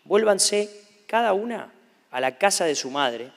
vuélvanse 0.03 0.69
cada 1.08 1.34
una 1.34 1.74
a 2.12 2.22
la 2.22 2.38
casa 2.38 2.65
de 2.65 2.75
su 2.75 2.91
madre, 2.91 3.31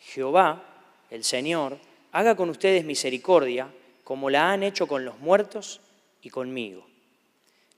Jehová, 0.00 0.64
el 1.10 1.22
Señor, 1.22 1.78
haga 2.10 2.34
con 2.34 2.50
ustedes 2.50 2.84
misericordia 2.84 3.68
como 4.02 4.30
la 4.30 4.50
han 4.50 4.64
hecho 4.64 4.88
con 4.88 5.04
los 5.04 5.20
muertos 5.20 5.80
y 6.22 6.30
conmigo. 6.30 6.84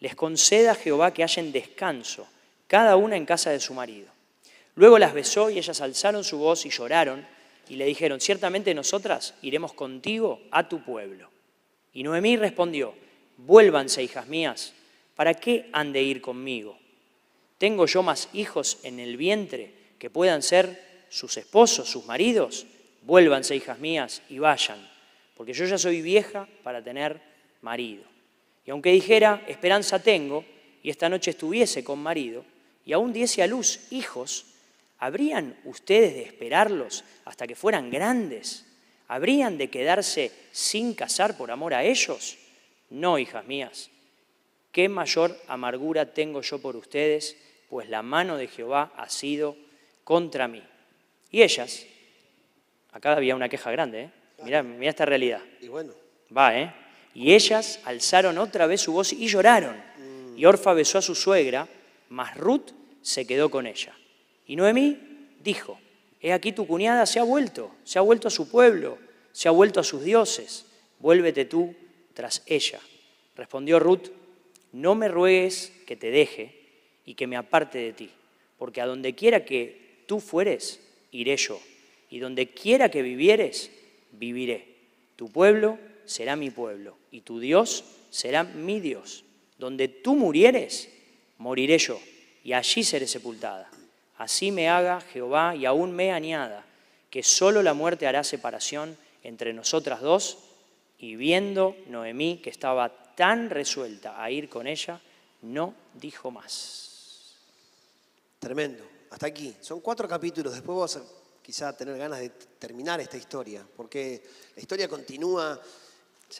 Les 0.00 0.14
conceda 0.14 0.74
Jehová 0.74 1.12
que 1.12 1.22
hallen 1.22 1.52
descanso, 1.52 2.26
cada 2.66 2.96
una 2.96 3.16
en 3.16 3.26
casa 3.26 3.50
de 3.50 3.60
su 3.60 3.74
marido. 3.74 4.08
Luego 4.74 4.98
las 4.98 5.12
besó 5.12 5.50
y 5.50 5.58
ellas 5.58 5.82
alzaron 5.82 6.24
su 6.24 6.38
voz 6.38 6.64
y 6.64 6.70
lloraron 6.70 7.33
y 7.68 7.76
le 7.76 7.86
dijeron, 7.86 8.20
ciertamente 8.20 8.74
nosotras 8.74 9.34
iremos 9.42 9.72
contigo 9.72 10.42
a 10.50 10.68
tu 10.68 10.82
pueblo. 10.82 11.30
Y 11.92 12.02
Noemí 12.02 12.36
respondió, 12.36 12.94
vuélvanse, 13.38 14.02
hijas 14.02 14.26
mías, 14.26 14.72
¿para 15.14 15.34
qué 15.34 15.68
han 15.72 15.92
de 15.92 16.02
ir 16.02 16.20
conmigo? 16.20 16.78
¿Tengo 17.58 17.86
yo 17.86 18.02
más 18.02 18.28
hijos 18.32 18.78
en 18.82 18.98
el 18.98 19.16
vientre 19.16 19.72
que 19.98 20.10
puedan 20.10 20.42
ser 20.42 21.06
sus 21.08 21.36
esposos, 21.36 21.88
sus 21.88 22.04
maridos? 22.04 22.66
Vuélvanse, 23.02 23.54
hijas 23.54 23.78
mías, 23.78 24.22
y 24.28 24.38
vayan, 24.38 24.88
porque 25.36 25.52
yo 25.52 25.64
ya 25.64 25.78
soy 25.78 26.02
vieja 26.02 26.48
para 26.62 26.82
tener 26.82 27.20
marido. 27.62 28.04
Y 28.66 28.70
aunque 28.70 28.90
dijera, 28.90 29.42
esperanza 29.46 30.02
tengo, 30.02 30.44
y 30.82 30.90
esta 30.90 31.08
noche 31.08 31.30
estuviese 31.30 31.84
con 31.84 31.98
marido, 31.98 32.44
y 32.84 32.92
aún 32.92 33.12
diese 33.12 33.42
a 33.42 33.46
luz 33.46 33.80
hijos, 33.90 34.46
¿habrían 35.04 35.54
ustedes 35.64 36.14
de 36.14 36.22
esperarlos 36.22 37.04
hasta 37.26 37.46
que 37.46 37.54
fueran 37.54 37.90
grandes? 37.90 38.64
¿Habrían 39.06 39.58
de 39.58 39.68
quedarse 39.68 40.32
sin 40.50 40.94
casar 40.94 41.36
por 41.36 41.50
amor 41.50 41.74
a 41.74 41.84
ellos? 41.84 42.38
No, 42.88 43.18
hijas 43.18 43.44
mías. 43.46 43.90
¿Qué 44.72 44.88
mayor 44.88 45.38
amargura 45.46 46.14
tengo 46.14 46.40
yo 46.40 46.58
por 46.58 46.74
ustedes? 46.76 47.36
Pues 47.68 47.90
la 47.90 48.02
mano 48.02 48.38
de 48.38 48.48
Jehová 48.48 48.92
ha 48.96 49.10
sido 49.10 49.56
contra 50.04 50.48
mí. 50.48 50.62
Y 51.30 51.42
ellas, 51.42 51.84
acá 52.90 53.12
había 53.12 53.36
una 53.36 53.50
queja 53.50 53.70
grande, 53.70 54.04
¿eh? 54.04 54.10
Mirá, 54.42 54.64
esta 54.80 55.04
realidad. 55.04 55.42
Y 55.60 55.68
bueno. 55.68 55.92
Va, 56.34 56.58
¿eh? 56.58 56.72
Y 57.14 57.34
ellas 57.34 57.78
alzaron 57.84 58.38
otra 58.38 58.66
vez 58.66 58.80
su 58.80 58.92
voz 58.92 59.12
y 59.12 59.28
lloraron. 59.28 59.76
Mm. 59.76 60.38
Y 60.38 60.46
Orfa 60.46 60.72
besó 60.72 60.98
a 60.98 61.02
su 61.02 61.14
suegra, 61.14 61.68
mas 62.08 62.36
Ruth 62.36 62.70
se 63.02 63.26
quedó 63.26 63.50
con 63.50 63.66
ella. 63.66 63.94
Y 64.46 64.56
Noemí 64.56 64.98
dijo, 65.42 65.78
he 66.20 66.32
aquí 66.32 66.52
tu 66.52 66.66
cuñada 66.66 67.06
se 67.06 67.18
ha 67.18 67.22
vuelto, 67.22 67.74
se 67.84 67.98
ha 67.98 68.02
vuelto 68.02 68.28
a 68.28 68.30
su 68.30 68.48
pueblo, 68.48 68.98
se 69.32 69.48
ha 69.48 69.52
vuelto 69.52 69.80
a 69.80 69.84
sus 69.84 70.02
dioses, 70.04 70.66
vuélvete 71.00 71.44
tú 71.44 71.74
tras 72.14 72.42
ella. 72.46 72.80
Respondió 73.36 73.78
Ruth, 73.80 74.08
no 74.72 74.94
me 74.94 75.08
ruegues 75.08 75.72
que 75.86 75.96
te 75.96 76.10
deje 76.10 76.54
y 77.04 77.14
que 77.14 77.26
me 77.26 77.36
aparte 77.36 77.78
de 77.78 77.92
ti, 77.92 78.10
porque 78.58 78.80
a 78.80 78.86
donde 78.86 79.14
quiera 79.14 79.44
que 79.44 80.02
tú 80.06 80.20
fueres, 80.20 80.80
iré 81.10 81.36
yo, 81.36 81.60
y 82.10 82.18
donde 82.18 82.48
quiera 82.50 82.90
que 82.90 83.02
vivieres, 83.02 83.70
viviré. 84.12 84.66
Tu 85.16 85.30
pueblo 85.30 85.78
será 86.04 86.36
mi 86.36 86.50
pueblo, 86.50 86.96
y 87.10 87.20
tu 87.20 87.40
Dios 87.40 87.84
será 88.10 88.44
mi 88.44 88.80
Dios. 88.80 89.24
Donde 89.58 89.88
tú 89.88 90.14
murieres, 90.16 90.90
moriré 91.38 91.78
yo, 91.78 92.00
y 92.42 92.52
allí 92.52 92.84
seré 92.84 93.06
sepultada. 93.06 93.70
Así 94.16 94.52
me 94.52 94.68
haga 94.68 95.00
Jehová 95.00 95.56
y 95.56 95.66
aún 95.66 95.92
me 95.92 96.12
añada, 96.12 96.64
que 97.10 97.22
solo 97.22 97.62
la 97.62 97.74
muerte 97.74 98.06
hará 98.06 98.22
separación 98.22 98.96
entre 99.22 99.52
nosotras 99.52 100.00
dos. 100.00 100.38
Y 100.98 101.16
viendo 101.16 101.76
Noemí 101.88 102.38
que 102.38 102.50
estaba 102.50 102.88
tan 103.16 103.50
resuelta 103.50 104.22
a 104.22 104.30
ir 104.30 104.48
con 104.48 104.66
ella, 104.66 105.00
no 105.42 105.74
dijo 105.94 106.30
más. 106.30 107.34
Tremendo. 108.38 108.84
Hasta 109.10 109.26
aquí. 109.26 109.54
Son 109.60 109.80
cuatro 109.80 110.08
capítulos. 110.08 110.52
Después 110.52 110.76
vamos 110.76 110.96
a 110.96 111.02
quizá 111.42 111.76
tener 111.76 111.98
ganas 111.98 112.20
de 112.20 112.30
terminar 112.30 113.00
esta 113.00 113.16
historia, 113.16 113.66
porque 113.76 114.22
la 114.54 114.62
historia 114.62 114.88
continúa. 114.88 115.60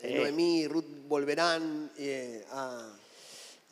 Noemí 0.03 0.61
y 0.61 0.69
Ruth 0.69 0.87
volverán 1.07 1.93
eh, 1.99 2.45
a, 2.51 2.97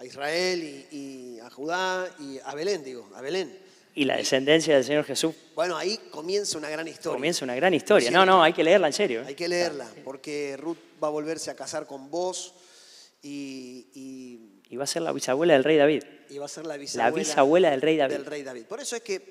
Israel 0.04 0.62
y, 0.62 0.97
y, 0.97 1.40
a 1.40 1.49
Judá 1.49 2.14
y 2.18 2.38
a 2.38 2.54
Belén, 2.54 2.85
digo, 2.85 3.09
a 3.14 3.21
Belén 3.21 3.72
y 3.94 4.04
la 4.04 4.16
descendencia 4.16 4.75
del 4.75 4.84
Señor 4.84 5.04
Jesús. 5.04 5.34
Bueno, 5.54 5.76
ahí 5.76 5.99
comienza 6.11 6.58
una 6.58 6.70
gran 6.70 6.88
historia. 6.88 7.16
Comienza 7.16 7.44
una 7.44 7.54
gran 7.54 7.75
historia. 7.75 8.11
No, 8.11 8.25
no, 8.25 8.42
hay 8.42 8.52
que 8.52 8.64
leerla 8.64 8.87
en 8.87 8.92
serio. 8.92 9.22
¿eh? 9.22 9.26
Hay 9.28 9.34
que 9.34 9.49
leerla, 9.49 9.88
porque 10.04 10.56
Ruth 10.56 10.78
va 11.02 11.08
a 11.08 11.11
volverse 11.11 11.50
a 11.50 11.56
casar 11.56 11.87
con 11.87 12.11
vos 12.11 12.54
y, 13.22 13.87
y, 14.70 14.76
va 14.76 14.84
a 14.84 14.87
ser 14.87 15.02
la 15.02 15.12
bisabuela 15.12 15.52
del 15.52 15.64
rey 15.64 15.76
David. 15.76 16.04
Y 16.30 16.38
va 16.38 16.46
a 16.46 16.49
ser 16.49 16.66
la 16.66 16.76
bisabuela, 16.76 17.11
la 17.11 17.16
bisabuela 17.16 17.70
del 17.70 17.80
rey 17.82 17.96
David. 17.96 18.14
Del 18.14 18.26
rey 18.26 18.42
David. 18.42 18.64
Por 18.64 18.80
eso 18.80 18.96
es 18.96 19.02
que 19.02 19.30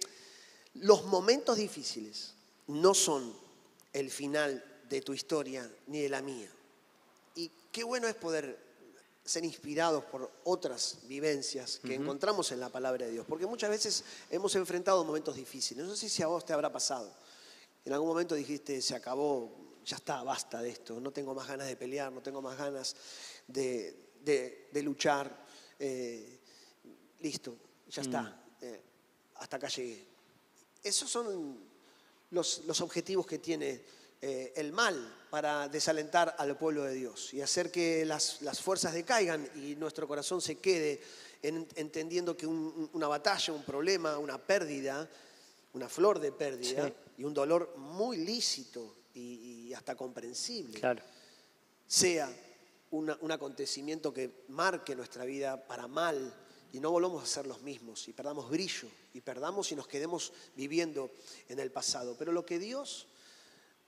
los 0.76 1.06
momentos 1.06 1.58
difíciles 1.58 2.36
no 2.68 2.94
son 2.94 3.34
el 3.94 4.12
final 4.12 4.64
de 4.88 5.02
tu 5.02 5.14
historia 5.14 5.68
ni 5.88 6.02
de 6.02 6.10
la 6.10 6.22
mía. 6.22 6.50
Y 7.36 7.50
qué 7.72 7.84
bueno 7.84 8.08
es 8.08 8.16
poder 8.16 8.58
ser 9.24 9.46
inspirados 9.46 10.04
por 10.06 10.32
otras 10.44 11.00
vivencias 11.04 11.80
que 11.80 11.96
encontramos 11.96 12.52
en 12.52 12.60
la 12.60 12.70
palabra 12.70 13.06
de 13.06 13.12
Dios. 13.12 13.26
Porque 13.28 13.46
muchas 13.46 13.70
veces 13.70 14.04
hemos 14.30 14.56
enfrentado 14.56 15.04
momentos 15.04 15.36
difíciles. 15.36 15.86
No 15.86 15.96
sé 15.96 16.10
si 16.10 16.24
a 16.24 16.28
vos 16.28 16.46
te 16.46 16.54
habrá 16.54 16.72
pasado. 16.72 17.14
En 17.86 17.94
algún 17.94 18.10
momento 18.10 18.36
dijiste, 18.36 18.82
se 18.82 18.96
acabó, 18.96 19.80
ya 19.86 19.98
está, 19.98 20.24
basta 20.24 20.62
de 20.62 20.70
esto, 20.70 21.00
no 21.00 21.12
tengo 21.12 21.34
más 21.34 21.48
ganas 21.48 21.68
de 21.68 21.76
pelear, 21.76 22.12
no 22.12 22.22
tengo 22.22 22.42
más 22.42 22.58
ganas 22.58 22.96
de, 23.48 24.72
luchar. 24.84 25.46
Eh, 25.80 26.40
listo, 27.20 27.56
ya 27.90 28.02
está, 28.02 28.22
mm. 28.22 28.36
eh, 28.62 28.82
hasta 29.36 29.58
acá 29.58 29.68
llegué. 29.68 30.08
Esos 30.84 31.10
son 31.10 31.60
los, 32.32 32.64
los 32.66 32.82
objetivos 32.82 33.26
que 33.26 33.40
tiene 33.40 33.84
eh, 34.22 34.54
el 34.56 34.72
mal 34.72 34.96
para 35.32 35.68
desalentar 35.68 36.36
al 36.38 36.56
pueblo 36.56 36.84
de 36.84 36.94
Dios 36.94 37.34
y 37.34 37.42
hacer 37.42 37.72
que 37.72 38.06
las, 38.06 38.40
fuerzas 38.62 38.94
decaigan 38.94 39.50
y 39.56 39.76
nuestro 39.76 40.08
corazón 40.08 40.42
se 40.42 40.60
quede 40.60 41.02
entendiendo 41.42 42.38
que 42.38 42.46
una 42.46 43.08
batalla, 43.08 43.52
un 43.52 43.64
problema, 43.64 44.20
una 44.20 44.38
pérdida, 44.38 45.10
una 45.74 45.90
flor 45.90 46.20
de 46.20 46.32
pérdida 46.32 46.94
y 47.18 47.24
un 47.24 47.34
dolor 47.34 47.76
muy 47.78 48.18
lícito 48.18 48.96
y, 49.16 49.74
hasta 49.74 49.96
comprensible, 49.96 50.80
sea 51.88 52.32
un 52.92 53.32
acontecimiento 53.32 54.14
que 54.14 54.44
marque 54.50 54.96
nuestra 54.96 55.26
vida 55.26 55.66
para 55.66 55.88
mal 55.88 56.32
y 56.74 56.80
no 56.80 56.92
volvamos 56.92 57.24
a 57.24 57.26
ser 57.26 57.48
los 57.48 57.62
mismos 57.62 58.08
y 58.08 58.14
perdamos 58.14 58.50
brillo 58.50 58.88
y 59.14 59.22
perdamos 59.22 59.72
y 59.72 59.76
nos 59.76 59.88
quedemos 59.88 60.32
viviendo 60.56 61.10
en 61.50 61.60
el 61.60 61.72
pasado. 61.72 62.16
Pero 62.18 62.32
lo 62.32 62.46
que 62.46 62.60
Dios 62.60 63.08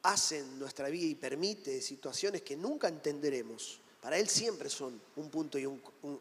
hace 0.04 0.40
en 0.40 0.60
nuestra 0.60 0.90
vida 0.90 1.06
y 1.06 1.16
permite 1.16 1.82
situaciones 1.82 2.42
que 2.42 2.56
nunca 2.56 2.88
entenderemos, 2.88 3.80
para 4.02 4.18
Él 4.18 4.28
siempre 4.28 4.70
son 4.70 5.00
un 5.16 5.30
punto 5.30 5.58
y 5.58 5.66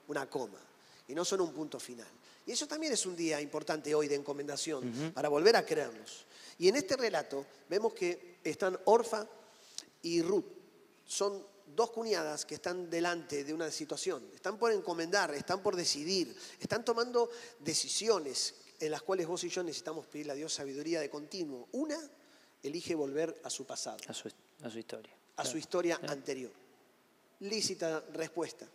una 0.07 0.31
coma, 0.31 0.61
y 1.09 1.15
no 1.15 1.25
son 1.25 1.41
un 1.41 1.53
punto 1.53 1.81
final. 1.81 2.07
Y 2.47 2.53
eso 2.53 2.67
también 2.67 2.93
es 2.93 3.07
un 3.07 3.17
día 3.17 3.41
importante 3.41 3.95
hoy 3.95 4.09
de 4.09 4.15
encomendación, 4.15 5.13
para 5.13 5.29
volver 5.29 5.57
a 5.57 5.67
creernos. 5.67 6.25
Y 6.59 6.69
en 6.69 6.77
este 6.77 6.97
relato 6.97 7.45
vemos 7.69 7.93
que 7.93 8.39
están 8.45 8.79
Orfa 8.85 9.27
y 10.03 10.23
Ruth, 10.23 10.45
son 11.05 11.45
dos 11.75 11.91
cuñadas 11.91 12.45
que 12.45 12.55
están 12.55 12.89
delante 12.89 13.45
de 13.45 13.53
una 13.53 13.71
situación, 13.71 14.31
están 14.35 14.59
por 14.59 14.73
encomendar, 14.73 15.35
están 15.35 15.63
por 15.63 15.75
decidir, 15.75 16.37
están 16.61 16.85
tomando 16.85 17.31
decisiones 17.61 18.55
en 18.79 18.91
las 18.91 19.03
cuales 19.03 19.27
vos 19.27 19.43
y 19.45 19.49
yo 19.49 19.63
necesitamos 19.63 20.07
pedirle 20.07 20.33
a 20.33 20.37
Dios 20.37 20.53
sabiduría 20.53 21.01
de 21.01 21.09
continuo. 21.09 21.69
Una 21.73 21.99
elige 22.63 22.95
volver 22.95 23.41
a 23.45 23.51
su 23.51 23.65
pasado. 23.65 23.99
A 24.09 24.15
su, 24.15 24.29
historia. 24.79 25.13
A 25.37 25.45
su 25.45 25.59
historia 25.59 26.01
anterior. 26.09 26.53
Lícita 27.41 28.05
respuesta. 28.13 28.67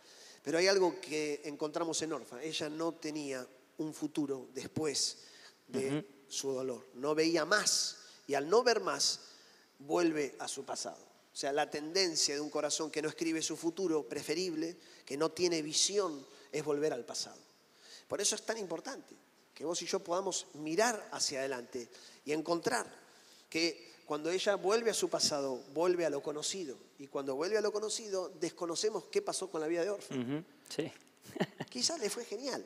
Pero 0.43 0.57
hay 0.57 0.67
algo 0.67 0.99
que 0.99 1.41
encontramos 1.45 2.01
en 2.01 2.13
Orfa. 2.13 2.41
Ella 2.41 2.69
no 2.69 2.93
tenía 2.93 3.45
un 3.77 3.93
futuro 3.93 4.47
después 4.53 5.19
de 5.67 6.05
su 6.27 6.51
dolor. 6.51 6.85
No 6.95 7.15
veía 7.15 7.45
más. 7.45 7.97
Y 8.27 8.33
al 8.33 8.49
no 8.49 8.63
ver 8.63 8.81
más, 8.81 9.21
vuelve 9.79 10.35
a 10.39 10.47
su 10.47 10.65
pasado. 10.65 11.07
O 11.33 11.39
sea, 11.39 11.53
la 11.53 11.69
tendencia 11.69 12.33
de 12.33 12.41
un 12.41 12.49
corazón 12.49 12.89
que 12.89 13.01
no 13.01 13.09
escribe 13.09 13.41
su 13.41 13.55
futuro 13.55 14.07
preferible, 14.07 14.75
que 15.05 15.17
no 15.17 15.31
tiene 15.31 15.61
visión, 15.61 16.25
es 16.51 16.63
volver 16.63 16.93
al 16.93 17.05
pasado. 17.05 17.37
Por 18.07 18.21
eso 18.21 18.35
es 18.35 18.43
tan 18.43 18.57
importante 18.57 19.15
que 19.53 19.65
vos 19.65 19.81
y 19.81 19.85
yo 19.85 19.99
podamos 19.99 20.47
mirar 20.53 21.09
hacia 21.11 21.39
adelante 21.39 21.89
y 22.25 22.31
encontrar 22.31 22.87
que 23.49 23.93
cuando 24.05 24.29
ella 24.31 24.55
vuelve 24.55 24.89
a 24.91 24.93
su 24.93 25.09
pasado, 25.09 25.61
vuelve 25.73 26.05
a 26.05 26.09
lo 26.09 26.21
conocido. 26.21 26.77
Y 26.99 27.07
cuando 27.07 27.35
vuelve 27.35 27.57
a 27.57 27.61
lo 27.61 27.71
conocido, 27.71 28.29
desconocemos 28.39 29.05
qué 29.11 29.21
pasó 29.21 29.49
con 29.49 29.61
la 29.61 29.67
vida 29.67 29.83
de 29.83 29.89
Orfa. 29.89 30.15
Ujú, 30.15 30.43
Sí. 30.69 30.91
Quizás 31.69 31.99
le 31.99 32.09
fue 32.09 32.23
genial, 32.25 32.65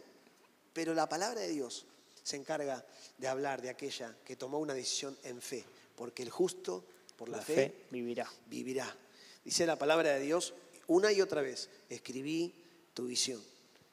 pero 0.73 0.93
la 0.93 1.09
palabra 1.09 1.41
de 1.41 1.49
Dios 1.49 1.85
se 2.23 2.35
encarga 2.35 2.85
de 3.17 3.27
hablar 3.27 3.61
de 3.61 3.69
aquella 3.69 4.15
que 4.23 4.35
tomó 4.35 4.59
una 4.59 4.73
decisión 4.75 5.17
en 5.23 5.41
fe, 5.41 5.65
porque 5.95 6.21
el 6.23 6.29
justo 6.29 6.83
por 7.17 7.27
la, 7.29 7.37
La 7.37 7.43
fe, 7.43 7.55
fe 7.55 7.75
vivirá. 7.89 8.31
vivirá. 8.47 8.95
Dice 9.43 9.65
la 9.65 9.77
palabra 9.77 10.13
de 10.13 10.19
Dios 10.19 10.53
una 10.87 11.11
y 11.11 11.21
otra 11.21 11.41
vez, 11.41 11.69
escribí 11.89 12.53
tu 12.93 13.05
visión, 13.05 13.41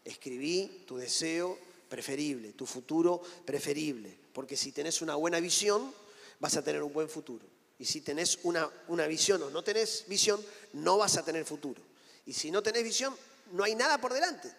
escribí 0.05 0.85
tu 0.87 0.97
deseo 0.99 1.59
preferible, 1.89 2.53
tu 2.53 2.67
futuro 2.67 3.23
preferible, 3.47 4.15
porque 4.33 4.57
si 4.57 4.73
tenés 4.73 5.01
una 5.01 5.15
buena 5.15 5.41
visión, 5.41 5.93
vas 6.41 6.57
a 6.57 6.63
tener 6.63 6.83
un 6.83 6.93
buen 6.93 7.09
futuro. 7.09 7.47
Y 7.79 7.85
si 7.85 8.01
tenés 8.01 8.41
una, 8.43 8.69
una 8.89 9.07
visión 9.07 9.43
o 9.43 9.51
no 9.51 9.63
tenés 9.63 10.05
visión, 10.09 10.45
no 10.75 10.99
vas 10.99 11.17
a 11.17 11.25
tener 11.25 11.45
futuro. 11.45 11.81
Y 12.27 12.33
si 12.33 12.51
no 12.51 12.63
tenés 12.63 12.83
visión, 12.83 13.15
no 13.53 13.65
hay 13.65 13.75
nada 13.75 14.01
por 14.01 14.13
delante. 14.13 14.53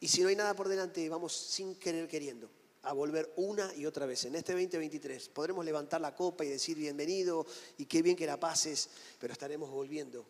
Y 0.00 0.08
si 0.08 0.22
no 0.22 0.28
hay 0.28 0.36
nada 0.36 0.54
por 0.54 0.68
delante, 0.68 1.06
vamos 1.08 1.36
sin 1.36 1.74
querer 1.74 2.08
queriendo 2.08 2.48
a 2.82 2.92
volver 2.94 3.30
una 3.36 3.74
y 3.74 3.84
otra 3.84 4.06
vez. 4.06 4.24
En 4.24 4.34
este 4.34 4.52
2023 4.52 5.28
podremos 5.28 5.64
levantar 5.64 6.00
la 6.00 6.14
copa 6.14 6.44
y 6.44 6.48
decir 6.48 6.78
bienvenido 6.78 7.46
y 7.76 7.84
qué 7.84 8.00
bien 8.00 8.16
que 8.16 8.26
la 8.26 8.40
pases, 8.40 8.88
pero 9.18 9.32
estaremos 9.32 9.70
volviendo 9.70 10.24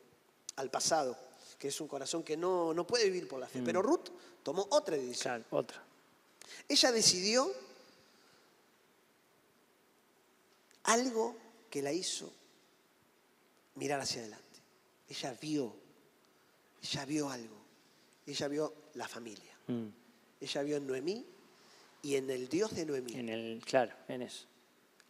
al 0.57 0.69
pasado, 0.71 1.17
que 1.59 1.69
es 1.69 1.81
un 1.81 1.87
corazón 1.87 2.25
que 2.25 2.37
no, 2.37 2.75
no 2.75 2.87
puede 2.87 3.05
vivir 3.05 3.29
por 3.29 3.39
la 3.39 3.47
fe. 3.47 3.63
Pero 3.65 3.83
Ruth 3.83 4.09
tomó 4.43 4.67
otra 4.71 4.97
decisión. 4.97 5.45
Claro, 5.45 5.45
otra. 5.51 5.85
Ella 6.69 6.91
decidió 6.91 7.53
algo 10.93 11.37
que 11.71 11.83
la 11.83 11.93
hizo 11.93 12.33
mirar 13.77 14.01
hacia 14.01 14.21
adelante. 14.23 14.61
Ella 15.09 15.37
vio, 15.41 15.75
ella 16.83 17.05
vio 17.05 17.31
algo. 17.31 17.57
Ella 18.27 18.49
vio 18.49 18.75
la 18.95 19.09
familia. 19.09 19.57
Mm. 19.67 19.87
Ella 20.41 20.63
vio 20.63 20.77
en 20.77 20.87
Noemí 20.87 21.27
y 22.03 22.15
en 22.17 22.31
el 22.31 22.49
Dios 22.49 22.75
de 22.75 22.87
Noemí 22.87 23.13
En 23.15 23.29
el, 23.29 23.63
claro, 23.65 23.95
en 24.09 24.23
eso. 24.23 24.47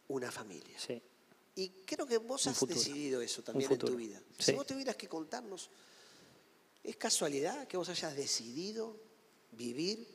una 0.09 0.31
familia. 0.31 0.77
Sí. 0.79 1.01
Y 1.55 1.69
creo 1.85 2.05
que 2.07 2.17
vos 2.17 2.45
Un 2.45 2.51
has 2.51 2.57
futuro. 2.57 2.79
decidido 2.79 3.21
eso 3.21 3.43
también 3.43 3.71
en 3.71 3.77
tu 3.77 3.95
vida. 3.95 4.19
Sí. 4.39 4.45
Si 4.45 4.51
vos 4.53 4.65
tuvieras 4.65 4.95
que 4.95 5.07
contarnos, 5.07 5.69
¿es 6.83 6.95
casualidad 6.95 7.67
que 7.67 7.77
vos 7.77 7.89
hayas 7.89 8.15
decidido 8.15 8.97
vivir 9.51 10.07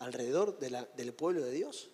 alrededor 0.00 0.58
de 0.58 0.70
la- 0.70 0.84
del 0.84 1.14
pueblo 1.14 1.42
de 1.44 1.52
Dios? 1.52 1.90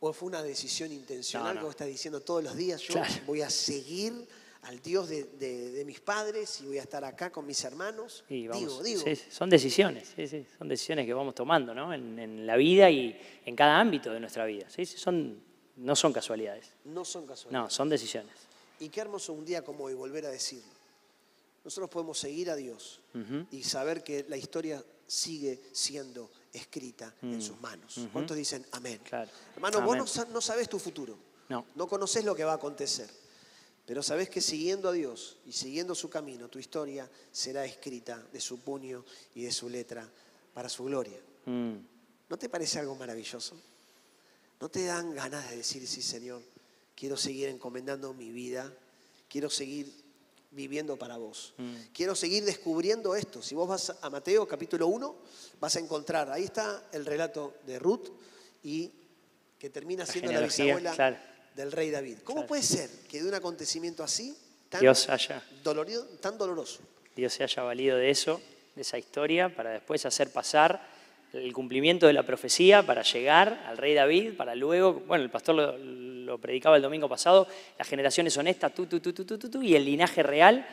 ¿O 0.00 0.12
fue 0.12 0.28
una 0.28 0.42
decisión 0.42 0.92
intencional 0.92 1.48
No, 1.48 1.54
no. 1.54 1.60
que 1.60 1.64
vos 1.64 1.70
estás 1.72 1.88
diciendo 1.88 2.20
todos 2.20 2.44
los 2.44 2.54
días, 2.56 2.80
yo 2.82 2.94
Claro. 2.94 3.12
voy 3.26 3.40
a 3.42 3.48
seguir 3.50 4.26
al 4.62 4.80
Dios 4.82 5.08
de, 5.08 5.24
de- 5.24 5.70
de 5.72 5.84
mis 5.84 6.00
padres 6.00 6.60
y 6.60 6.66
voy 6.66 6.78
a 6.78 6.82
estar 6.82 7.04
acá 7.04 7.30
con 7.30 7.46
mis 7.46 7.62
hermanos? 7.64 8.24
Y 8.28 8.46
vamos, 8.48 8.60
digo, 8.60 8.82
digo. 8.82 9.02
sí, 9.04 9.16
son 9.30 9.48
decisiones, 9.48 10.12
sí, 10.16 10.26
sí, 10.26 10.44
son 10.58 10.68
decisiones 10.68 11.06
que 11.06 11.14
vamos 11.14 11.34
tomando 11.34 11.72
¿no? 11.74 11.94
en, 11.94 12.18
en 12.18 12.46
la 12.46 12.56
vida 12.56 12.90
y 12.90 13.18
en 13.44 13.54
cada 13.56 13.78
ámbito 13.80 14.12
de 14.12 14.18
nuestra 14.20 14.44
vida. 14.44 14.68
Sí, 14.68 14.84
sí, 14.84 14.98
son, 14.98 15.40
no 15.76 15.94
son 15.96 16.12
casualidades, 16.12 16.72
No 16.84 17.04
son 17.04 17.26
casualidades. 17.26 17.64
no, 17.64 17.70
son 17.70 17.88
decisiones. 17.88 18.34
Y 18.80 18.88
qué 18.90 19.00
hermoso 19.00 19.32
un 19.32 19.44
día 19.44 19.62
como 19.62 19.84
hoy 19.84 19.94
volver 19.94 20.26
a 20.26 20.30
decirlo. 20.30 20.68
Nosotros 21.64 21.88
podemos 21.88 22.18
seguir 22.18 22.50
a 22.50 22.56
Dios 22.56 23.00
y 23.50 23.62
saber 23.62 24.02
que 24.04 24.24
la 24.28 24.36
historia 24.36 24.84
sigue 25.06 25.60
siendo 25.72 26.30
escrita 26.56 27.14
en 27.22 27.40
sus 27.40 27.60
manos. 27.60 28.00
¿Cuántos 28.12 28.36
dicen 28.36 28.66
amén? 28.72 29.00
Mm. 29.02 29.08
Claro. 29.08 29.30
Hermano, 29.54 29.82
vos 29.82 30.16
no, 30.16 30.24
no 30.26 30.40
sabés 30.40 30.68
tu 30.68 30.78
futuro. 30.78 31.16
No. 31.48 31.64
No 31.74 31.86
conocés 31.86 32.24
lo 32.24 32.34
que 32.34 32.44
va 32.44 32.52
a 32.52 32.56
acontecer. 32.56 33.08
Pero 33.86 34.02
sabés 34.02 34.28
que 34.28 34.40
siguiendo 34.40 34.88
a 34.88 34.92
Dios 34.92 35.36
y 35.46 35.52
siguiendo 35.52 35.94
su 35.94 36.10
camino, 36.10 36.48
tu 36.48 36.58
historia 36.58 37.08
será 37.30 37.64
escrita 37.64 38.20
de 38.32 38.40
su 38.40 38.58
puño 38.58 39.04
y 39.34 39.42
de 39.42 39.52
su 39.52 39.68
letra 39.68 40.10
para 40.52 40.68
su 40.68 40.84
gloria. 40.84 41.20
Mm, 41.44 41.76
¿No 42.28 42.36
te 42.36 42.48
parece 42.48 42.80
algo 42.80 42.96
maravilloso? 42.96 43.56
¿No 44.60 44.68
te 44.68 44.84
dan 44.84 45.14
ganas 45.14 45.48
de 45.50 45.58
decir, 45.58 45.86
sí, 45.86 46.02
Señor, 46.02 46.42
quiero 46.96 47.16
seguir 47.16 47.48
encomendando 47.48 48.12
mi 48.12 48.30
vida, 48.32 48.72
quiero 49.28 49.48
seguir 49.50 49.92
viviendo 50.56 50.96
para 50.96 51.18
vos? 51.18 51.54
Quiero 51.92 52.14
seguir 52.16 52.42
descubriendo 52.44 53.14
esto. 53.14 53.42
Si 53.42 53.54
vos 53.54 53.68
vas 53.68 53.94
a 54.00 54.10
Mateo 54.10 54.48
capítulo 54.48 54.88
1, 54.88 55.14
vas 55.60 55.76
a 55.76 55.80
encontrar, 55.80 56.30
ahí 56.32 56.44
está 56.44 56.82
el 56.92 57.04
relato 57.04 57.54
de 57.66 57.78
Ruth 57.78 58.08
y 58.64 58.90
que 59.58 59.70
termina 59.70 60.04
La 60.04 60.10
siendo 60.10 60.32
la 60.32 60.40
bisabuela 60.40 60.92
claro. 60.94 61.16
del 61.54 61.70
rey 61.70 61.90
David. 61.90 62.18
¿Cómo 62.24 62.38
Claro. 62.40 62.48
puede 62.48 62.62
ser 62.62 62.90
que 63.08 63.22
de 63.22 63.28
un 63.28 63.34
acontecimiento 63.34 64.02
así, 64.02 64.36
tan, 64.68 64.80
Dios 64.80 65.08
haya, 65.08 65.42
dolorido, 65.62 66.02
tan 66.20 66.36
doloroso, 66.38 66.80
Dios 67.14 67.32
se 67.32 67.44
haya 67.44 67.62
valido 67.62 67.96
de 67.98 68.10
eso, 68.10 68.40
de 68.74 68.82
esa 68.82 68.98
historia, 68.98 69.54
para 69.54 69.70
después 69.70 70.04
hacer 70.06 70.32
pasar 70.32 70.96
el 71.32 71.52
cumplimiento 71.52 72.06
de 72.06 72.12
la 72.14 72.24
profecía 72.24 72.84
para 72.84 73.02
llegar 73.02 73.62
al 73.66 73.76
rey 73.76 73.94
David, 73.94 74.36
para 74.36 74.54
luego, 74.54 74.94
bueno, 75.06 75.24
el 75.24 75.30
pastor 75.30 75.54
lo, 75.54 75.78
lo 76.26 76.36
predicaba 76.38 76.76
el 76.76 76.82
domingo 76.82 77.08
pasado, 77.08 77.46
las 77.78 77.88
generaciones 77.88 78.34
son 78.34 78.46
estas, 78.48 78.74
tú, 78.74 78.86
tú, 78.86 79.00
tú, 79.00 79.12
tú, 79.12 79.24
tú, 79.24 79.38
tú, 79.38 79.62
y 79.62 79.74
el 79.74 79.84
linaje 79.84 80.22
real 80.22 80.66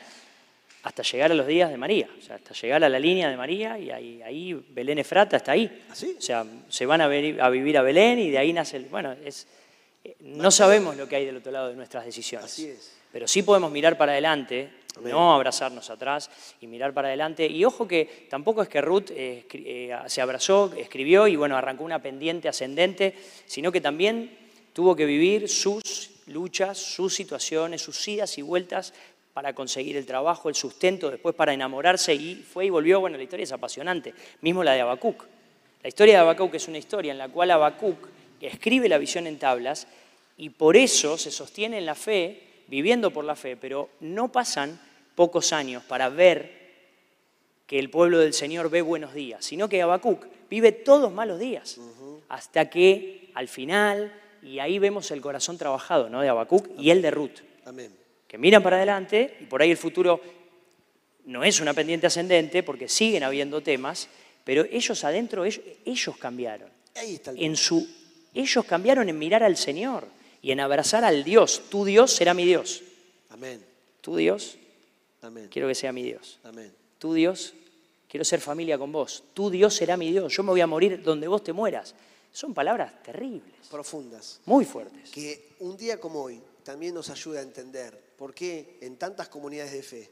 hasta 0.84 1.02
llegar 1.04 1.32
a 1.32 1.36
los 1.36 1.48
días 1.48 1.70
de 1.70 1.78
María, 1.78 2.10
o 2.20 2.22
sea, 2.22 2.36
hasta 2.36 2.54
llegar 2.54 2.84
a 2.84 2.90
la 2.90 3.00
línea 3.00 3.30
de 3.30 3.38
María 3.38 3.80
y 3.80 3.90
ahí, 3.90 4.22
ahí 4.22 4.54
Belén 4.54 4.98
Efrata 5.00 5.38
está 5.38 5.54
ahí. 5.54 5.84
¿Así? 5.90 6.16
O 6.18 6.22
sea, 6.22 6.46
se 6.68 6.86
van 6.86 7.00
a, 7.00 7.08
venir- 7.08 7.40
a 7.40 7.50
vivir 7.50 7.78
a 7.78 7.82
Belén 7.82 8.20
y 8.20 8.30
de 8.30 8.38
ahí 8.38 8.52
nace 8.52 8.76
el... 8.76 8.86
Bueno, 8.86 9.16
es, 9.24 9.48
eh, 10.04 10.16
no 10.20 10.52
sabemos 10.52 10.98
lo 10.98 11.08
que 11.08 11.16
hay 11.16 11.26
del 11.26 11.38
otro 11.38 11.54
lado 11.54 11.70
de 11.70 11.76
nuestras 11.76 12.04
decisiones. 12.04 12.52
Así 12.52 12.68
es. 12.68 12.98
Pero 13.14 13.30
sí 13.30 13.44
podemos 13.44 13.72
mirar 13.72 13.98
para 13.98 14.12
adelante, 14.12 14.72
no 15.02 15.34
abrazarnos 15.34 15.90
atrás 15.90 16.30
y 16.60 16.68
mirar 16.68 16.94
para 16.94 17.08
adelante. 17.08 17.48
Y 17.48 17.64
ojo 17.64 17.88
que 17.88 18.28
tampoco 18.30 18.62
es 18.62 18.68
que 18.68 18.82
Ruth 18.82 19.12
eh, 19.12 19.46
eh, 19.54 19.96
se 20.08 20.20
abrazó, 20.20 20.74
escribió 20.76 21.30
y 21.30 21.38
bueno, 21.38 21.56
arrancó 21.56 21.86
una 21.86 22.02
pendiente 22.02 22.50
ascendente, 22.50 23.16
sino 23.46 23.72
que 23.72 23.80
también 23.80 24.43
tuvo 24.74 24.96
que 24.96 25.06
vivir 25.06 25.48
sus 25.48 26.12
luchas, 26.28 26.78
sus 26.78 27.14
situaciones, 27.14 27.82
sus 27.82 28.08
idas 28.08 28.38
y 28.38 28.42
vueltas 28.42 28.94
para 29.34 29.54
conseguir 29.54 29.98
el 29.98 30.06
trabajo, 30.06 30.50
el 30.50 30.56
sustento, 30.56 31.10
después 31.10 31.36
para 31.36 31.54
enamorarse 31.54 32.14
y 32.14 32.36
fue 32.36 32.66
y 32.66 32.70
volvió. 32.70 33.00
Bueno, 33.00 33.18
la 33.18 33.24
historia 33.24 33.44
es 33.44 33.52
apasionante, 33.52 34.14
mismo 34.42 34.64
la 34.64 34.74
de 34.74 34.82
Habacuc. 34.82 35.26
La 35.82 35.90
historia 35.90 36.16
de 36.16 36.20
Habacuc 36.22 36.54
es 36.54 36.68
una 36.68 36.78
historia 36.78 37.12
en 37.12 37.18
la 37.18 37.30
cual 37.30 37.52
Habacuc 37.52 38.08
escribe 38.40 38.90
la 38.90 38.98
visión 38.98 39.26
en 39.26 39.40
tablas 39.40 39.88
y 40.38 40.50
por 40.50 40.76
eso 40.78 41.18
se 41.18 41.32
sostiene 41.32 41.78
en 41.78 41.86
la 41.86 41.96
fe, 41.96 42.42
viviendo 42.68 43.12
por 43.12 43.26
la 43.26 43.36
fe, 43.36 43.58
pero 43.58 43.90
no 44.02 44.32
pasan 44.32 44.80
pocos 45.16 45.54
años 45.54 45.84
para 45.84 46.10
ver 46.10 46.64
que 47.66 47.80
el 47.80 47.90
pueblo 47.90 48.20
del 48.20 48.34
Señor 48.34 48.70
ve 48.70 48.82
buenos 48.82 49.14
días, 49.14 49.46
sino 49.46 49.70
que 49.70 49.82
Habacuc 49.82 50.26
vive 50.50 50.72
todos 50.72 51.12
malos 51.12 51.40
días, 51.40 51.80
hasta 52.30 52.70
que 52.70 53.32
al 53.34 53.48
final, 53.48 54.14
y 54.44 54.60
ahí 54.60 54.80
vemos 54.80 55.10
el 55.12 55.22
corazón 55.22 55.58
trabajado 55.58 56.10
¿no? 56.10 56.22
de 56.22 56.30
Habacuc 56.30 56.68
y 56.78 56.90
el 56.90 57.02
de 57.02 57.12
Ruth, 57.12 57.40
Amén. 57.66 57.92
que 58.28 58.38
miran 58.38 58.62
para 58.62 58.78
adelante 58.78 59.38
y 59.40 59.46
por 59.46 59.62
ahí 59.62 59.72
el 59.72 59.78
futuro 59.78 60.22
no 61.26 61.44
es 61.44 61.60
una 61.60 61.74
pendiente 61.74 62.08
ascendente 62.08 62.64
porque 62.64 62.90
siguen 62.90 63.24
habiendo 63.24 63.62
temas, 63.62 64.10
pero 64.44 64.66
ellos 64.70 65.04
adentro, 65.04 65.46
ellos, 65.46 65.64
ellos 65.86 66.18
cambiaron. 66.18 66.70
Ahí 66.96 67.16
está 67.16 67.32
el 67.32 67.42
En 67.42 67.56
su, 67.56 67.88
ellos 68.34 68.66
cambiaron 68.66 69.08
en 69.10 69.18
mirar 69.18 69.44
al 69.44 69.56
Señor 69.56 70.08
y 70.42 70.52
en 70.52 70.60
abrazar 70.60 71.04
al 71.06 71.24
Dios. 71.24 71.64
Tu 71.70 71.86
Dios 71.86 72.12
será 72.12 72.34
mi 72.34 72.46
Dios. 72.46 72.84
Amén. 73.30 73.64
Tu 74.02 74.18
Dios, 74.18 74.58
Amén. 75.22 75.48
quiero 75.50 75.68
que 75.68 75.76
sea 75.76 75.94
mi 75.94 76.04
Dios. 76.04 76.40
Amén. 76.44 76.72
Tu 77.00 77.14
Dios, 77.14 77.54
quiero 78.10 78.26
ser 78.26 78.42
familia 78.42 78.78
con 78.78 78.92
vos. 78.92 79.24
Tu 79.34 79.50
Dios 79.50 79.74
será 79.74 79.96
mi 79.96 80.12
Dios. 80.12 80.36
Yo 80.36 80.44
me 80.44 80.50
voy 80.50 80.62
a 80.62 80.68
morir 80.68 81.02
donde 81.02 81.28
vos 81.28 81.44
te 81.44 81.54
mueras. 81.54 81.96
Son 82.34 82.52
palabras 82.54 83.02
terribles, 83.04 83.68
Profundas. 83.70 84.42
muy 84.46 84.66
fuertes. 84.66 85.12
que 85.12 85.56
un 85.60 85.78
día 85.78 86.00
como 86.00 86.24
hoy 86.24 86.42
también 86.64 86.96
nos 86.96 87.10
ayuda 87.12 87.40
a 87.40 87.44
entender 87.44 88.16
por 88.18 88.34
qué 88.34 88.80
en 88.82 88.98
tantas 88.98 89.30
comunidades 89.30 89.72
de 89.72 89.84
fe 89.84 90.12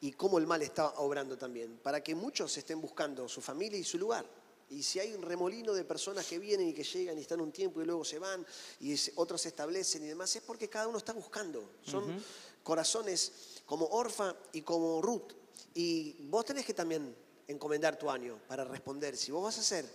y 0.00 0.12
cómo 0.12 0.38
el 0.38 0.46
mal 0.46 0.62
está 0.62 0.86
obrando 1.00 1.36
también, 1.36 1.78
para 1.82 2.00
que 2.02 2.14
muchos 2.14 2.56
estén 2.56 2.80
buscando 2.80 3.28
su 3.28 3.40
familia 3.40 3.76
y 3.78 3.82
su 3.84 3.98
lugar. 3.98 4.24
Y 4.70 4.84
si 4.84 5.00
hay 5.00 5.12
un 5.14 5.22
remolino 5.22 5.72
de 5.72 5.82
personas 5.84 6.26
que 6.26 6.38
vienen 6.38 6.68
y 6.68 6.72
que 6.74 6.84
llegan 6.84 7.18
y 7.18 7.22
están 7.22 7.40
un 7.40 7.50
tiempo 7.50 7.82
y 7.82 7.86
luego 7.86 8.04
se 8.04 8.20
van 8.20 8.46
y 8.80 8.94
otros 9.16 9.40
se 9.40 9.48
establecen 9.48 10.04
y 10.04 10.06
demás, 10.06 10.36
es 10.36 10.42
porque 10.42 10.68
cada 10.68 10.86
uno 10.86 10.98
está 10.98 11.12
buscando. 11.12 11.68
Son 11.84 12.22
corazones 12.62 13.62
como 13.66 13.86
Orfa 13.86 14.36
y 14.52 14.62
como 14.62 15.02
Ruth. 15.02 15.32
Y 15.74 16.12
vos 16.28 16.44
tenés 16.44 16.64
que 16.66 16.74
también 16.74 17.16
encomendar 17.48 17.98
tu 17.98 18.08
año 18.10 18.38
para 18.46 18.62
responder. 18.64 19.16
Si 19.16 19.32
vos 19.32 19.42
vas 19.42 19.58
a 19.58 19.62
ser 19.62 19.86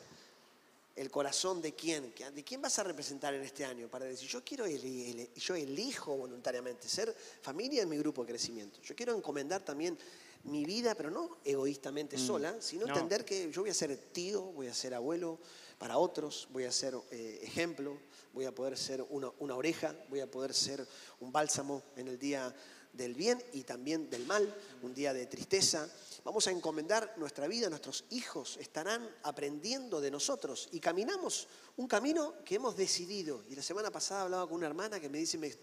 el 0.95 1.09
corazón 1.09 1.61
de 1.61 1.73
quién, 1.73 2.13
de 2.33 2.43
quién 2.43 2.61
vas 2.61 2.77
a 2.79 2.83
representar 2.83 3.33
en 3.33 3.41
este 3.41 3.65
año 3.65 3.89
para 3.89 4.05
decir, 4.05 4.29
yo 4.29 4.43
quiero, 4.43 4.65
yo 4.67 5.55
elijo 5.55 6.15
voluntariamente 6.15 6.87
ser 6.87 7.15
familia 7.41 7.81
en 7.81 7.89
mi 7.89 7.97
grupo 7.97 8.23
de 8.23 8.29
crecimiento. 8.29 8.79
Yo 8.81 8.95
quiero 8.95 9.15
encomendar 9.15 9.63
también 9.63 9.97
mi 10.43 10.65
vida, 10.65 10.93
pero 10.93 11.09
no 11.09 11.37
egoístamente 11.43 12.17
sola, 12.17 12.61
sino 12.61 12.85
no. 12.85 12.93
entender 12.93 13.23
que 13.25 13.49
yo 13.51 13.61
voy 13.61 13.71
a 13.71 13.73
ser 13.73 13.95
tío, 13.97 14.41
voy 14.41 14.67
a 14.67 14.73
ser 14.73 14.93
abuelo, 14.93 15.39
para 15.77 15.97
otros, 15.97 16.47
voy 16.51 16.65
a 16.65 16.71
ser 16.71 16.95
eh, 17.11 17.39
ejemplo, 17.41 17.97
voy 18.33 18.45
a 18.45 18.53
poder 18.53 18.77
ser 18.77 19.05
una, 19.09 19.31
una 19.39 19.55
oreja, 19.55 19.95
voy 20.09 20.19
a 20.19 20.29
poder 20.29 20.53
ser 20.53 20.87
un 21.19 21.31
bálsamo 21.31 21.83
en 21.95 22.07
el 22.07 22.19
día 22.19 22.53
del 22.93 23.15
bien 23.15 23.43
y 23.51 23.63
también 23.63 24.09
del 24.09 24.25
mal, 24.25 24.53
un 24.81 24.93
día 24.93 25.13
de 25.13 25.25
tristeza. 25.25 25.89
Vamos 26.23 26.47
a 26.47 26.51
encomendar 26.51 27.13
nuestra 27.17 27.47
vida, 27.47 27.69
nuestros 27.69 28.05
hijos 28.11 28.57
estarán 28.57 29.07
aprendiendo 29.23 29.99
de 29.99 30.09
nosotros 30.09 30.69
y 30.71 30.79
caminamos 30.79 31.47
un 31.75 31.87
camino 31.87 32.35
que 32.45 32.55
hemos 32.55 32.77
decidido. 32.77 33.43
Y 33.49 33.55
la 33.55 33.61
semana 33.61 33.91
pasada 33.91 34.23
hablaba 34.23 34.47
con 34.47 34.57
una 34.57 34.67
hermana 34.67 34.99
que 34.99 35.09
me 35.09 35.17
dice, 35.17 35.37
me, 35.37 35.53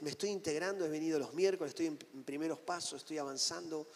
me 0.00 0.10
estoy 0.10 0.30
integrando, 0.30 0.84
he 0.84 0.90
venido 0.90 1.18
los 1.18 1.32
miércoles, 1.32 1.70
estoy 1.70 1.86
en 1.86 2.24
primeros 2.24 2.58
pasos, 2.58 3.00
estoy 3.00 3.18
avanzando 3.18 3.88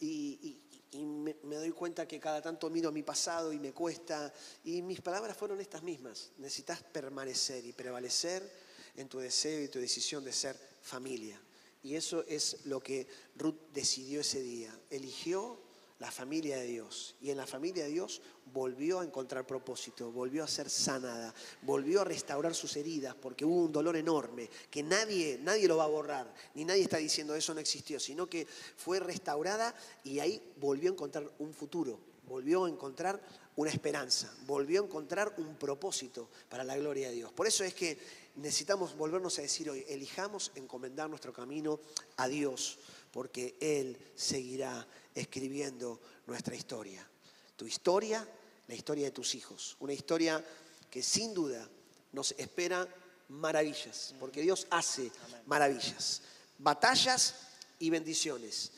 y, 0.00 0.62
y 0.92 1.04
me, 1.04 1.34
doy 1.56 1.72
cuenta 1.72 2.06
que 2.06 2.20
cada 2.20 2.40
tanto 2.40 2.70
miro 2.70 2.92
mi 2.92 3.02
pasado 3.02 3.52
y 3.52 3.58
me 3.58 3.72
cuesta. 3.72 4.32
Y 4.64 4.82
mis 4.82 5.00
palabras 5.00 5.36
fueron 5.36 5.60
estas 5.60 5.82
mismas. 5.82 6.30
Necesitas 6.38 6.82
permanecer 6.82 7.64
y 7.64 7.72
prevalecer 7.72 8.50
en 8.96 9.08
tu 9.08 9.18
deseo 9.18 9.62
y 9.62 9.68
tu 9.68 9.78
decisión 9.78 10.24
de 10.24 10.32
ser 10.32 10.56
familia. 10.82 11.40
Y 11.86 11.94
eso 11.94 12.24
es 12.26 12.64
lo 12.64 12.80
que 12.80 13.06
Ruth 13.36 13.70
decidió 13.72 14.20
ese 14.20 14.42
día. 14.42 14.76
Eligió 14.90 15.56
la 16.00 16.10
familia 16.10 16.56
de 16.56 16.66
Dios. 16.66 17.14
Y 17.20 17.30
en 17.30 17.36
la 17.36 17.46
familia 17.46 17.84
de 17.84 17.90
Dios 17.90 18.20
volvió 18.52 18.98
a 18.98 19.04
encontrar 19.04 19.46
propósito, 19.46 20.10
volvió 20.10 20.42
a 20.42 20.48
ser 20.48 20.68
sanada, 20.68 21.32
volvió 21.62 22.00
a 22.00 22.04
restaurar 22.04 22.56
sus 22.56 22.76
heridas, 22.76 23.14
porque 23.14 23.44
hubo 23.44 23.66
un 23.66 23.72
dolor 23.72 23.96
enorme 23.96 24.50
que 24.68 24.82
nadie, 24.82 25.38
nadie 25.40 25.68
lo 25.68 25.76
va 25.76 25.84
a 25.84 25.88
borrar, 25.88 26.34
ni 26.54 26.64
nadie 26.64 26.82
está 26.82 26.96
diciendo 26.96 27.36
eso 27.36 27.54
no 27.54 27.60
existió, 27.60 28.00
sino 28.00 28.28
que 28.28 28.48
fue 28.76 28.98
restaurada 28.98 29.72
y 30.02 30.18
ahí 30.18 30.42
volvió 30.56 30.90
a 30.90 30.94
encontrar 30.94 31.30
un 31.38 31.54
futuro, 31.54 32.00
volvió 32.26 32.64
a 32.64 32.68
encontrar 32.68 33.22
una 33.56 33.70
esperanza, 33.70 34.32
volvió 34.46 34.82
a 34.82 34.84
encontrar 34.84 35.34
un 35.38 35.56
propósito 35.56 36.28
para 36.48 36.62
la 36.62 36.76
gloria 36.76 37.08
de 37.08 37.14
Dios. 37.14 37.32
Por 37.32 37.46
eso 37.46 37.64
es 37.64 37.74
que 37.74 37.98
necesitamos 38.36 38.96
volvernos 38.96 39.38
a 39.38 39.42
decir 39.42 39.70
hoy, 39.70 39.84
elijamos 39.88 40.52
encomendar 40.54 41.08
nuestro 41.08 41.32
camino 41.32 41.80
a 42.18 42.28
Dios, 42.28 42.78
porque 43.10 43.56
Él 43.60 43.96
seguirá 44.14 44.86
escribiendo 45.14 46.00
nuestra 46.26 46.54
historia. 46.54 47.08
Tu 47.56 47.66
historia, 47.66 48.28
la 48.68 48.74
historia 48.74 49.06
de 49.06 49.12
tus 49.12 49.34
hijos. 49.34 49.76
Una 49.80 49.94
historia 49.94 50.44
que 50.90 51.02
sin 51.02 51.32
duda 51.32 51.66
nos 52.12 52.32
espera 52.32 52.86
maravillas, 53.28 54.14
porque 54.20 54.42
Dios 54.42 54.66
hace 54.70 55.10
maravillas, 55.46 56.20
batallas 56.58 57.34
y 57.78 57.88
bendiciones. 57.88 58.72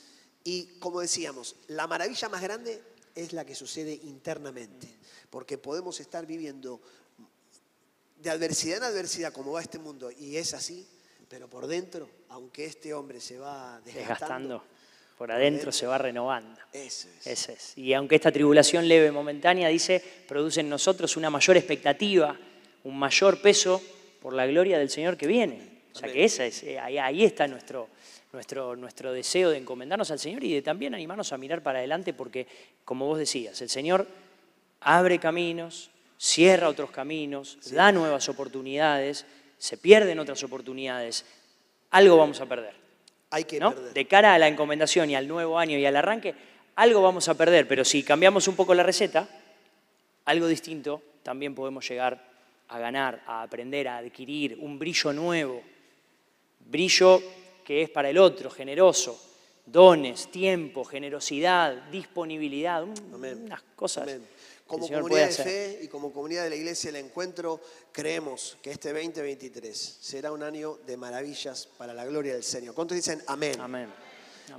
Y 0.45 0.79
como 0.79 1.01
decíamos, 1.01 1.57
la 1.67 1.89
maravilla 1.89 2.29
más 2.29 2.43
grande 2.43 2.81
es 3.15 3.33
la 3.33 3.45
que 3.45 3.55
sucede 3.55 3.93
internamente, 3.93 4.89
porque 5.31 5.59
podemos 5.59 6.01
estar 6.01 6.27
viviendo 6.27 6.81
de 8.17 8.31
adversidad 8.31 8.79
en 8.79 8.85
adversidad 8.85 9.33
como 9.33 9.53
va 9.53 9.63
este 9.63 9.79
mundo, 9.79 10.11
y 10.11 10.37
es 10.37 10.55
así, 10.55 10.87
pero 11.29 11.49
por 11.49 11.67
dentro, 11.67 12.09
aunque 12.29 12.65
este 12.65 12.95
hombre 12.95 13.21
se 13.21 13.39
va 13.39 13.81
desgastando 13.85 14.63
por 15.19 15.33
adentro 15.33 15.73
se 15.73 15.85
va 15.85 15.99
renovando. 15.99 16.61
Eso 16.73 17.09
es. 17.27 17.77
Y 17.77 17.93
aunque 17.93 18.15
esta 18.15 18.31
tribulación 18.31 18.87
leve 18.87 19.11
momentánea, 19.11 19.69
dice, 19.69 20.01
produce 20.29 20.61
en 20.61 20.69
nosotros 20.69 21.17
una 21.17 21.29
mayor 21.29 21.57
expectativa, 21.57 22.39
un 22.85 22.97
mayor 22.97 23.43
peso 23.43 23.83
por 24.23 24.33
la 24.33 24.47
gloria 24.47 24.79
del 24.79 24.89
Señor 24.89 25.17
que 25.17 25.27
viene. 25.27 25.81
O 25.93 25.99
sea 25.99 26.13
que 26.13 26.25
esa 26.25 26.47
es, 26.47 26.63
eh, 26.63 26.79
ahí, 26.79 27.25
está 27.25 27.49
nuestro, 27.49 27.89
nuestro, 28.33 28.77
nuestro 28.77 29.13
deseo 29.13 29.51
de 29.51 29.59
encomendarnos 29.59 30.11
al 30.11 30.19
Señor 30.19 30.45
y 30.45 30.53
de 30.53 30.63
también 30.63 30.95
animarnos 30.95 31.33
a 31.33 31.39
mirar 31.39 31.63
para 31.63 31.79
adelante 31.79 32.13
porque, 32.13 32.47
como 32.85 33.07
vos 33.07 33.19
decías, 33.19 33.61
el 33.63 33.69
Señor 33.69 34.07
abre 34.81 35.19
caminos, 35.19 35.91
cierra 36.19 36.69
otros 36.69 36.91
caminos, 36.91 37.59
da 37.71 37.93
nuevas 37.93 38.29
oportunidades, 38.29 39.27
se 39.57 39.77
pierden 39.77 40.19
otras 40.19 40.43
oportunidades. 40.43 41.25
Algo 41.91 42.17
vamos 42.17 42.41
a 42.41 42.47
perder. 42.47 42.75
Hay 43.31 43.45
que 43.45 43.61
De 43.93 44.07
cara 44.07 44.35
a 44.35 44.39
la 44.39 44.49
encomendación 44.49 45.11
y 45.11 45.15
al 45.15 45.29
nuevo 45.29 45.59
año 45.59 45.77
y 45.77 45.85
al 45.85 45.97
arranque, 45.97 46.35
algo 46.77 47.03
vamos 47.03 47.29
a 47.29 47.35
perder, 47.35 47.67
pero 47.67 47.85
si 47.85 48.03
cambiamos 48.03 48.47
un 48.49 48.57
poco 48.57 48.73
la 48.73 48.83
receta, 48.83 49.29
algo 50.25 50.47
distinto, 50.47 51.03
también 51.23 51.55
podemos 51.55 51.87
llegar 51.89 52.25
a 52.69 52.79
ganar, 52.79 53.23
a 53.27 53.43
aprender, 53.43 53.89
a 53.89 53.99
adquirir 53.99 54.57
un 54.61 54.79
brillo 54.79 55.13
nuevo, 55.13 55.63
brillo 56.61 57.21
que 57.69 57.83
es 57.83 57.91
para 57.91 58.09
el 58.09 58.17
otro, 58.17 58.49
generoso, 58.49 59.21
dones, 59.67 60.31
tiempo, 60.31 60.87
generosidad, 60.87 61.91
disponibilidad, 61.91 62.83
unas 62.83 63.63
cosas. 63.77 64.09
Como 64.67 64.89
comunidad 64.89 65.27
de 65.27 65.33
fe 65.35 65.81
y 65.83 65.89
como 65.89 66.11
comunidad 66.11 66.45
de 66.45 66.49
la 66.49 66.57
iglesia 66.57 66.91
del 66.91 67.05
encuentro, 67.05 67.61
creemos 67.93 68.57
que 68.63 68.71
este 68.71 68.91
2023 68.91 69.99
será 70.01 70.33
un 70.33 70.45
año 70.45 70.79
de 70.87 70.97
maravillas 70.97 71.69
para 71.77 71.93
la 71.93 72.07
gloria 72.07 72.33
del 72.33 72.43
Señor. 72.43 72.75
¿Cuántos 72.75 72.97
dicen 72.97 73.23
amén? 73.27 73.61
Amén. 73.61 73.93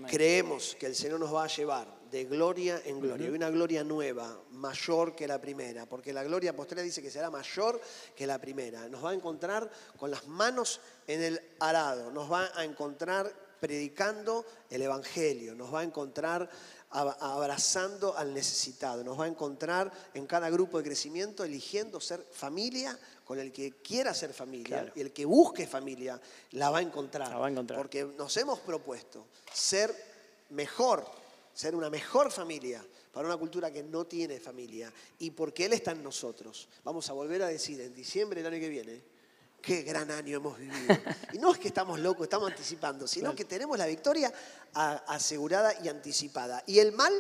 Creemos 0.07 0.75
que 0.79 0.85
el 0.85 0.93
Señor 0.93 1.19
nos 1.19 1.33
va 1.33 1.45
a 1.45 1.47
llevar 1.47 1.87
de 2.11 2.25
gloria 2.25 2.81
en 2.85 2.99
gloria. 2.99 3.27
Hay 3.27 3.33
una 3.33 3.49
gloria 3.49 3.83
nueva, 3.83 4.41
mayor 4.51 5.15
que 5.15 5.27
la 5.27 5.39
primera, 5.39 5.85
porque 5.85 6.13
la 6.13 6.23
gloria 6.23 6.55
posterior 6.55 6.85
dice 6.85 7.01
que 7.01 7.11
será 7.11 7.29
mayor 7.29 7.79
que 8.15 8.27
la 8.27 8.39
primera. 8.39 8.87
Nos 8.87 9.03
va 9.03 9.11
a 9.11 9.13
encontrar 9.13 9.69
con 9.97 10.11
las 10.11 10.27
manos 10.27 10.79
en 11.07 11.21
el 11.23 11.41
arado, 11.59 12.11
nos 12.11 12.31
va 12.31 12.51
a 12.55 12.63
encontrar 12.63 13.31
predicando 13.59 14.45
el 14.69 14.81
Evangelio, 14.81 15.53
nos 15.53 15.73
va 15.73 15.81
a 15.81 15.83
encontrar 15.83 16.49
abrazando 16.91 18.17
al 18.17 18.33
necesitado. 18.33 19.03
Nos 19.03 19.19
va 19.19 19.25
a 19.25 19.27
encontrar 19.27 19.91
en 20.13 20.25
cada 20.25 20.49
grupo 20.49 20.77
de 20.77 20.83
crecimiento 20.83 21.43
eligiendo 21.43 21.99
ser 21.99 22.25
familia 22.31 22.97
con 23.23 23.39
el 23.39 23.51
que 23.51 23.73
quiera 23.81 24.13
ser 24.13 24.33
familia 24.33 24.91
y 24.95 25.01
el 25.01 25.13
que 25.13 25.25
busque 25.25 25.67
familia 25.67 26.19
la 26.51 26.71
va 26.71 26.79
a 26.79 26.81
encontrar. 26.81 27.35
Porque 27.75 28.03
nos 28.17 28.35
hemos 28.37 28.59
propuesto 28.59 29.27
ser 29.53 29.93
mejor, 30.49 31.05
ser 31.59 31.75
una 31.75 31.89
mejor 31.89 32.31
familia 32.31 32.81
para 33.11 33.27
una 33.27 33.35
cultura 33.35 33.69
que 33.69 33.83
no 33.83 34.05
tiene 34.05 34.39
familia 34.39 34.93
y 35.19 35.31
porque 35.31 35.65
Él 35.65 35.73
está 35.73 35.91
en 35.91 36.01
nosotros. 36.01 36.69
Vamos 36.85 37.09
a 37.09 37.13
volver 37.13 37.41
a 37.41 37.47
decir 37.47 37.81
en 37.81 37.93
diciembre 37.93 38.41
del 38.41 38.53
año 38.53 38.61
que 38.61 38.69
viene, 38.69 39.03
qué 39.61 39.81
gran 39.81 40.09
año 40.09 40.37
hemos 40.37 40.57
vivido. 40.57 40.97
Y 41.33 41.37
no 41.37 41.51
es 41.51 41.59
que 41.59 41.67
estamos 41.67 41.99
locos, 41.99 42.23
estamos 42.23 42.49
anticipando, 42.49 43.05
sino 43.09 43.35
que 43.35 43.43
tenemos 43.43 43.77
la 43.77 43.87
victoria 43.87 44.33
asegurada 44.73 45.73
y 45.83 45.89
anticipada. 45.89 46.63
Y 46.65 46.79
el 46.79 46.93
mal 46.93 47.11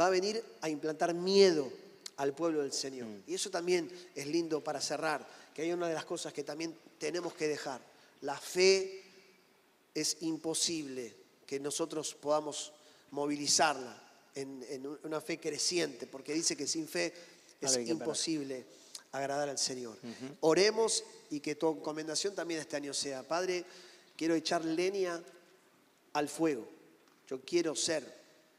va 0.00 0.06
a 0.06 0.10
venir 0.10 0.44
a 0.60 0.68
implantar 0.68 1.12
miedo 1.12 1.68
al 2.18 2.36
pueblo 2.36 2.62
del 2.62 2.72
Señor. 2.72 3.08
Mm. 3.08 3.22
Y 3.26 3.34
eso 3.34 3.50
también 3.50 3.90
es 4.14 4.28
lindo 4.28 4.62
para 4.62 4.80
cerrar, 4.80 5.26
que 5.52 5.62
hay 5.62 5.72
una 5.72 5.88
de 5.88 5.94
las 5.94 6.04
cosas 6.04 6.32
que 6.32 6.44
también 6.44 6.72
tenemos 6.98 7.34
que 7.34 7.48
dejar. 7.48 7.80
La 8.20 8.38
fe 8.38 9.02
es 9.92 10.18
imposible 10.20 11.16
que 11.44 11.58
nosotros 11.58 12.14
podamos 12.14 12.72
movilizarla 13.10 14.02
en, 14.34 14.86
una 15.04 15.20
fe 15.20 15.38
creciente, 15.38 16.06
porque 16.06 16.34
dice 16.34 16.56
que 16.56 16.66
sin 16.66 16.86
fe 16.86 17.12
es 17.60 17.76
imposible 17.88 18.66
agradar 19.12 19.48
al 19.48 19.58
Señor. 19.58 19.98
Oremos 20.40 21.04
y 21.30 21.40
que 21.40 21.54
tu 21.54 21.70
encomendación 21.70 22.34
también 22.34 22.60
este 22.60 22.76
año 22.76 22.94
sea, 22.94 23.22
Padre, 23.22 23.64
quiero 24.16 24.34
echar 24.34 24.64
leña 24.64 25.22
al 26.12 26.28
fuego. 26.28 26.68
Yo 27.28 27.40
quiero 27.40 27.74
ser 27.74 28.18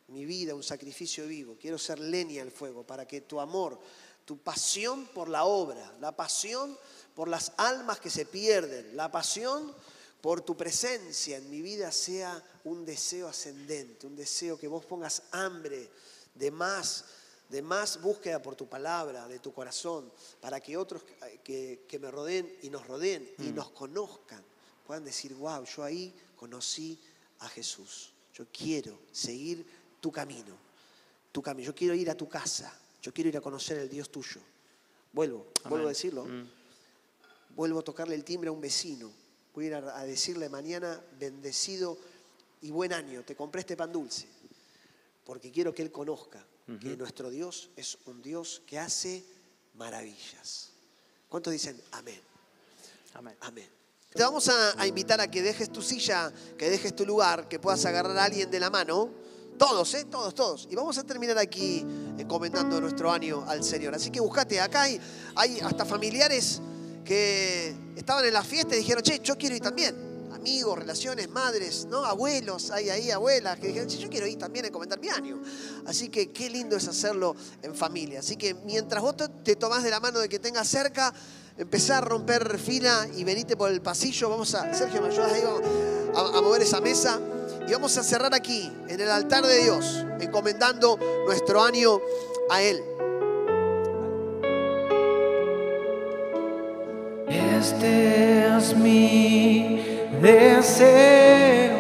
mi 0.10 0.26
vida 0.26 0.56
un 0.56 0.64
sacrificio 0.64 1.28
vivo, 1.28 1.58
quiero 1.60 1.78
ser 1.78 2.00
leña 2.00 2.42
al 2.42 2.52
fuego 2.52 2.84
para 2.84 3.08
que 3.08 3.22
tu 3.22 3.40
amor, 3.40 3.80
tu 4.26 4.38
pasión 4.38 5.06
por 5.08 5.30
la 5.30 5.46
obra, 5.46 5.96
la 6.00 6.16
pasión 6.16 6.78
por 7.16 7.28
las 7.28 7.54
almas 7.58 8.00
que 8.00 8.10
se 8.10 8.26
pierden, 8.26 8.96
la 8.96 9.12
pasión 9.12 9.74
por 10.22 10.42
tu 10.42 10.56
presencia 10.56 11.38
en 11.38 11.50
mi 11.50 11.62
vida 11.62 11.92
sea 11.92 12.44
un 12.66 12.86
deseo 12.86 13.28
ascendente, 13.28 14.08
un 14.08 14.16
deseo 14.16 14.58
que 14.58 14.68
vos 14.68 14.86
pongas 14.86 15.24
hambre 15.32 15.90
de 16.36 16.52
más 16.52 17.06
de 17.50 17.64
más 17.64 18.00
búsqueda 18.00 18.40
por 18.42 18.56
tu 18.56 18.68
palabra, 18.68 19.28
de 19.28 19.40
tu 19.40 19.52
corazón, 19.52 20.12
para 20.40 20.60
que 20.60 20.78
otros 20.78 21.04
que, 21.44 22.00
me 22.00 22.12
rodeen 22.12 22.58
y 22.62 22.70
nos 22.70 22.86
rodeen 22.86 23.28
y 23.40 23.50
mm. 23.50 23.56
nos 23.56 23.72
conozcan 23.72 24.44
puedan 24.86 25.04
decir, 25.04 25.36
wow, 25.36 25.64
yo 25.66 25.84
ahí 25.84 26.12
conocí 26.36 27.00
a 27.40 27.50
Jesús. 27.50 28.12
Yo 28.34 28.48
quiero 28.52 28.98
seguir 29.12 29.64
tu 30.00 30.12
camino, 30.12 30.58
tu 31.32 31.44
camino. 31.44 31.68
Yo 31.68 31.76
quiero 31.76 31.94
ir 31.94 32.10
a 32.10 32.16
tu 32.16 32.28
casa, 32.28 32.74
yo 33.00 33.14
quiero 33.14 33.30
ir 33.30 33.38
a 33.38 33.42
conocer 33.42 33.78
el 33.78 33.88
Dios 33.88 34.10
tuyo. 34.10 34.42
Vuelvo, 35.14 35.46
vuelvo 35.66 35.86
a 35.86 35.90
decirlo. 35.90 36.26
Mm. 36.26 36.50
Vuelvo 37.56 37.80
a 37.80 37.84
tocarle 37.84 38.16
el 38.16 38.24
timbre 38.24 38.50
a 38.50 38.52
un 38.52 38.62
vecino. 38.62 39.12
Voy 39.60 39.66
a 39.66 39.68
ir 39.68 39.76
a 39.76 40.06
decirle 40.06 40.48
mañana, 40.48 41.04
bendecido 41.20 41.98
y 42.62 42.72
buen 42.72 42.94
año, 42.94 43.26
te 43.26 43.36
compré 43.36 43.60
este 43.60 43.76
pan 43.76 43.92
dulce, 43.92 44.26
porque 45.26 45.52
quiero 45.52 45.76
que 45.76 45.82
Él 45.82 45.92
conozca 45.92 46.42
que 46.80 46.96
nuestro 46.96 47.30
Dios 47.30 47.70
es 47.76 47.98
un 48.06 48.22
Dios 48.22 48.62
que 48.66 48.80
hace 48.80 49.26
maravillas. 49.74 50.70
¿Cuántos 51.28 51.52
dicen 51.52 51.78
amén? 51.92 52.22
Amén. 53.16 53.36
Amén. 53.42 53.70
Te 54.14 54.24
vamos 54.24 54.48
a, 54.48 54.88
invitar 54.88 55.20
a 55.20 55.30
que 55.30 55.42
dejes 55.42 55.70
tu 55.70 55.82
silla, 55.82 56.32
que 56.58 56.70
dejes 56.70 56.96
tu 56.96 57.06
lugar, 57.06 57.50
que 57.50 57.60
puedas 57.60 57.84
agarrar 57.84 58.18
a 58.18 58.24
alguien 58.24 58.50
de 58.50 58.62
la 58.62 58.70
mano. 58.70 59.10
Todos, 59.58 59.94
¿eh? 59.94 60.06
Todos, 60.06 60.34
todos. 60.34 60.70
Y 60.72 60.76
vamos 60.76 60.98
a 60.98 61.04
terminar 61.04 61.38
aquí 61.38 61.86
encomendando 62.18 62.80
nuestro 62.80 63.12
año 63.12 63.44
al 63.46 63.66
Señor. 63.66 63.94
Así 63.94 64.10
que 64.10 64.22
buscate, 64.22 64.62
acá 64.62 64.84
hay, 64.84 65.02
hay 65.36 65.60
hasta 65.60 65.84
familiares 65.84 66.62
que 67.04 67.89
estaban 68.00 68.24
en 68.26 68.34
la 68.34 68.44
fiesta 68.44 68.76
y 68.76 68.80
dijeron, 68.80 69.04
che, 69.04 69.20
yo 69.22 69.38
quiero 69.38 69.56
ir 69.56 69.62
también. 69.62 70.30
Amigos, 70.34 70.80
relaciones, 70.80 71.30
madres, 71.30 71.86
¿no? 71.86 72.06
Abuelos, 72.06 72.72
hay 72.72 72.90
ahí 72.90 73.12
abuelas 73.12 73.60
que 73.60 73.68
dijeron, 73.68 73.90
che, 73.90 73.98
yo 73.98 74.10
quiero 74.10 74.26
ir 74.26 74.38
también 74.38 74.66
a 74.66 74.68
encomendar 74.70 75.00
mi 75.00 75.10
año. 75.10 75.42
Así 75.86 76.08
que 76.08 76.32
qué 76.32 76.50
lindo 76.50 76.78
es 76.78 76.88
hacerlo 76.88 77.36
en 77.62 77.76
familia. 77.76 78.20
Así 78.20 78.38
que 78.38 78.54
mientras 78.54 79.04
vos 79.04 79.16
te 79.44 79.56
tomás 79.58 79.84
de 79.84 79.90
la 79.90 80.00
mano 80.00 80.20
de 80.20 80.30
que 80.30 80.40
tengas 80.40 80.68
cerca, 80.68 81.14
empezar 81.58 82.04
a 82.04 82.08
romper 82.08 82.58
fila 82.58 83.06
y 83.18 83.26
venite 83.26 83.58
por 83.58 83.70
el 83.70 83.82
pasillo. 83.82 84.30
Vamos 84.30 84.56
a, 84.56 84.74
Sergio, 84.74 85.02
¿me 85.02 85.10
ayudas 85.10 85.34
ahí 85.34 85.44
a, 86.16 86.38
a 86.38 86.42
mover 86.42 86.62
esa 86.62 86.80
mesa? 86.80 87.20
Y 87.68 87.74
vamos 87.74 87.98
a 87.98 88.04
cerrar 88.04 88.34
aquí, 88.34 88.72
en 88.88 89.02
el 89.02 89.12
altar 89.12 89.46
de 89.46 89.62
Dios, 89.62 90.06
encomendando 90.22 90.98
nuestro 91.26 91.62
año 91.62 92.00
a 92.50 92.62
Él. 92.62 92.82
Este 97.60 98.56
es 98.58 98.74
mi 98.74 99.82
deseo, 100.22 101.76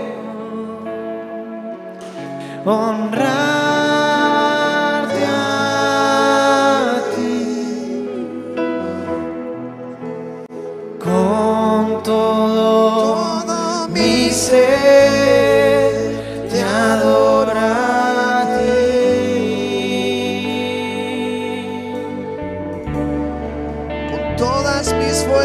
honrarte 2.66 3.59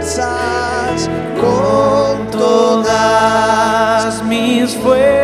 fuerzas, 0.04 1.08
con 1.40 2.30
todas 2.30 4.22
mis 4.24 4.74
fuerzas 4.76 5.23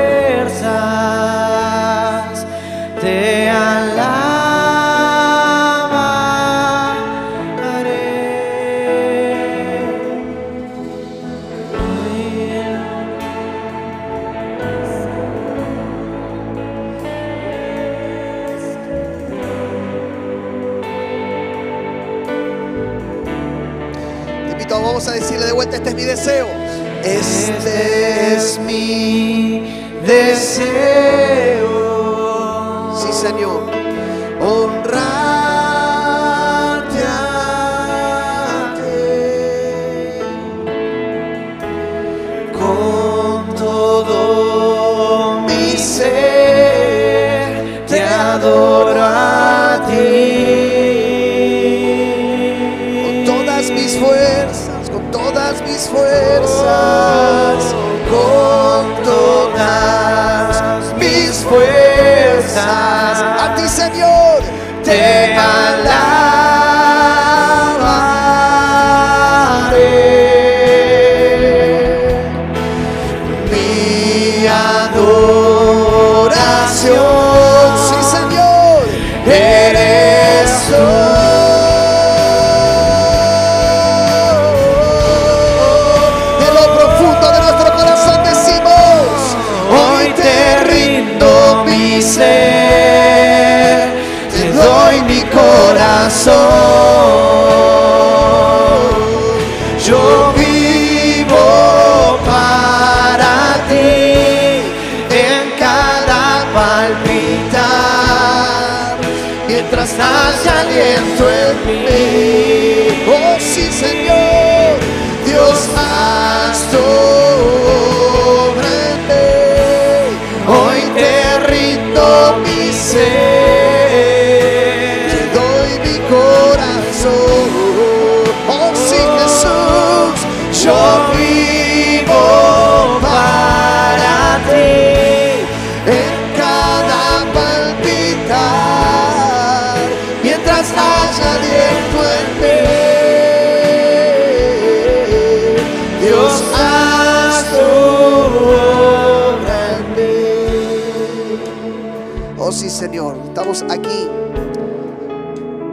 Aquí. 153.51 154.07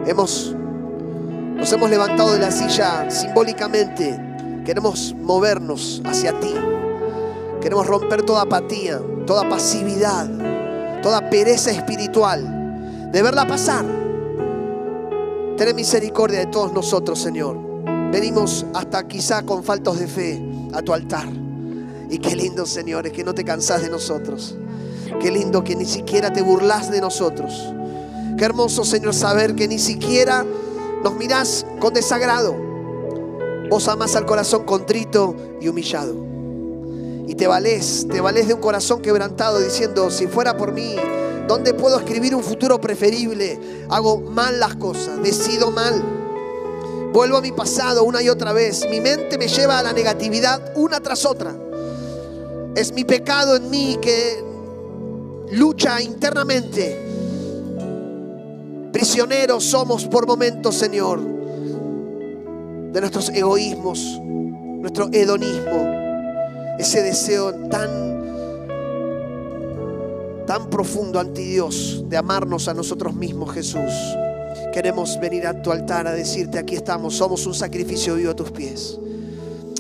Hemos, 0.08 0.56
nos 1.56 1.72
hemos 1.72 1.90
levantado 1.92 2.34
de 2.34 2.40
la 2.40 2.50
silla 2.50 3.08
simbólicamente. 3.12 4.20
Queremos 4.66 5.14
movernos 5.22 6.02
hacia 6.04 6.40
ti. 6.40 6.56
Queremos 7.62 7.86
romper 7.86 8.24
toda 8.24 8.42
apatía, 8.42 9.00
toda 9.28 9.48
pasividad, 9.48 10.28
toda 11.04 11.30
pereza 11.30 11.70
espiritual. 11.70 13.12
De 13.12 13.22
verla 13.22 13.46
pasar. 13.46 13.86
Ten 15.56 15.76
misericordia 15.76 16.40
de 16.40 16.48
todos 16.48 16.74
nosotros, 16.74 17.20
Señor. 17.20 17.58
Venimos 18.12 18.66
hasta 18.74 19.08
quizá 19.08 19.44
con 19.44 19.64
faltos 19.64 20.00
de 20.00 20.08
fe 20.08 20.42
a 20.74 20.82
tu 20.82 20.94
altar. 20.94 21.28
Y 22.10 22.18
qué 22.18 22.36
lindo, 22.36 22.66
Señor, 22.66 23.06
es 23.06 23.14
que 23.14 23.24
no 23.24 23.36
te 23.36 23.44
cansás 23.44 23.84
de 23.84 23.90
nosotros. 23.92 24.58
Qué 25.20 25.32
lindo 25.32 25.64
que 25.64 25.76
ni 25.76 25.86
siquiera 25.86 26.32
te 26.32 26.42
burlas 26.42 26.92
de 26.92 27.02
nosotros. 27.02 27.74
Qué 28.38 28.46
hermoso, 28.46 28.86
Señor, 28.86 29.14
saber 29.14 29.56
que 29.56 29.68
ni 29.68 29.80
siquiera 29.80 30.46
nos 31.04 31.16
mirás 31.16 31.66
con 31.80 31.94
desagrado. 31.94 32.56
Vos 33.70 33.88
amás 33.88 34.16
al 34.16 34.26
corazón 34.26 34.64
contrito 34.64 35.36
y 35.60 35.68
humillado. 35.68 36.16
Y 37.28 37.36
te 37.36 37.48
valés, 37.48 38.08
te 38.10 38.22
valés 38.22 38.48
de 38.48 38.54
un 38.54 38.62
corazón 38.62 39.02
quebrantado 39.02 39.60
diciendo, 39.60 40.10
si 40.10 40.28
fuera 40.28 40.56
por 40.56 40.72
mí, 40.72 40.96
¿dónde 41.48 41.74
puedo 41.74 41.98
escribir 41.98 42.36
un 42.36 42.44
futuro 42.44 42.80
preferible? 42.80 43.60
Hago 43.90 44.22
mal 44.22 44.60
las 44.60 44.76
cosas, 44.76 45.22
decido 45.22 45.72
mal. 45.72 46.02
Vuelvo 47.12 47.38
a 47.38 47.42
mi 47.42 47.52
pasado 47.52 48.04
una 48.04 48.22
y 48.22 48.30
otra 48.30 48.54
vez. 48.54 48.86
Mi 48.90 49.02
mente 49.02 49.38
me 49.38 49.48
lleva 49.48 49.80
a 49.80 49.84
la 49.84 49.92
negatividad 49.92 50.74
una 50.76 51.02
tras 51.02 51.26
otra. 51.26 51.56
Es 52.76 52.94
mi 52.94 53.04
pecado 53.04 53.56
en 53.56 53.70
mí 53.70 53.98
que 54.00 54.47
lucha 55.52 56.02
internamente. 56.02 57.06
Prisioneros 58.92 59.64
somos 59.64 60.06
por 60.06 60.26
momentos, 60.28 60.76
Señor, 60.76 61.22
de 62.92 63.00
nuestros 63.00 63.30
egoísmos, 63.30 64.20
nuestro 64.22 65.10
hedonismo, 65.12 65.92
ese 66.80 67.04
deseo 67.04 67.54
tan 67.70 68.08
tan 70.48 70.70
profundo 70.70 71.20
ante 71.20 71.42
Dios 71.42 72.06
de 72.08 72.16
amarnos 72.16 72.70
a 72.70 72.74
nosotros 72.74 73.14
mismos, 73.14 73.54
Jesús. 73.54 73.92
Queremos 74.74 75.20
venir 75.20 75.46
a 75.46 75.62
tu 75.62 75.72
altar 75.72 76.08
a 76.08 76.14
decirte, 76.14 76.58
aquí 76.58 76.76
estamos, 76.76 77.16
somos 77.16 77.46
un 77.46 77.54
sacrificio 77.54 78.16
vivo 78.16 78.32
a 78.32 78.36
tus 78.36 78.52
pies. 78.52 78.98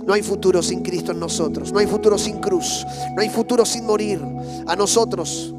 No 0.06 0.13
hay 0.13 0.21
futuro 0.21 0.62
sin 0.62 0.84
Cristo 0.84 1.13
en 1.13 1.19
nosotros, 1.19 1.71
no 1.71 1.80
hay 1.80 1.88
futuro 1.88 2.17
sin 2.17 2.39
cruz, 2.39 2.86
no 3.15 3.21
hay 3.21 3.30
futuro 3.30 3.65
sin 3.65 3.86
morir 3.86 4.21
a 4.67 4.75
nosotros, 4.75 5.53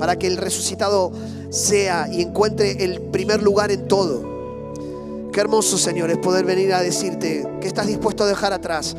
para 0.00 0.16
que 0.16 0.26
el 0.26 0.38
resucitado 0.38 1.12
sea 1.50 2.08
y 2.10 2.22
encuentre 2.22 2.82
el 2.82 3.02
primer 3.02 3.42
lugar 3.42 3.70
en 3.70 3.86
todo. 3.86 5.30
Qué 5.30 5.40
hermoso, 5.40 5.76
Señor, 5.76 6.10
es 6.10 6.16
poder 6.16 6.46
venir 6.46 6.72
a 6.72 6.80
decirte 6.80 7.46
que 7.60 7.68
estás 7.68 7.86
dispuesto 7.86 8.24
a 8.24 8.26
dejar 8.26 8.54
atrás. 8.54 8.96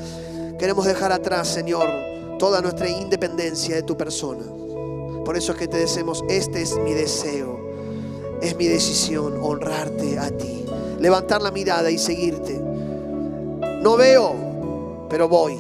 Queremos 0.60 0.86
dejar 0.86 1.12
atrás, 1.12 1.48
Señor, 1.48 1.90
toda 2.38 2.62
nuestra 2.62 2.88
independencia 2.88 3.76
de 3.76 3.82
tu 3.82 3.98
persona. 3.98 4.44
Por 5.26 5.36
eso 5.36 5.54
es 5.54 5.58
que 5.58 5.68
te 5.68 5.78
decimos, 5.78 6.24
este 6.30 6.62
es 6.62 6.78
mi 6.78 6.94
deseo, 6.94 7.60
es 8.42 8.56
mi 8.56 8.68
decisión, 8.68 9.40
honrarte 9.42 10.20
a 10.20 10.30
ti, 10.30 10.66
levantar 11.00 11.42
la 11.42 11.50
mirada 11.50 11.90
y 11.90 11.98
seguirte. 11.98 12.62
No 13.82 13.98
veo, 13.98 15.08
pero 15.10 15.28
voy. 15.28 15.58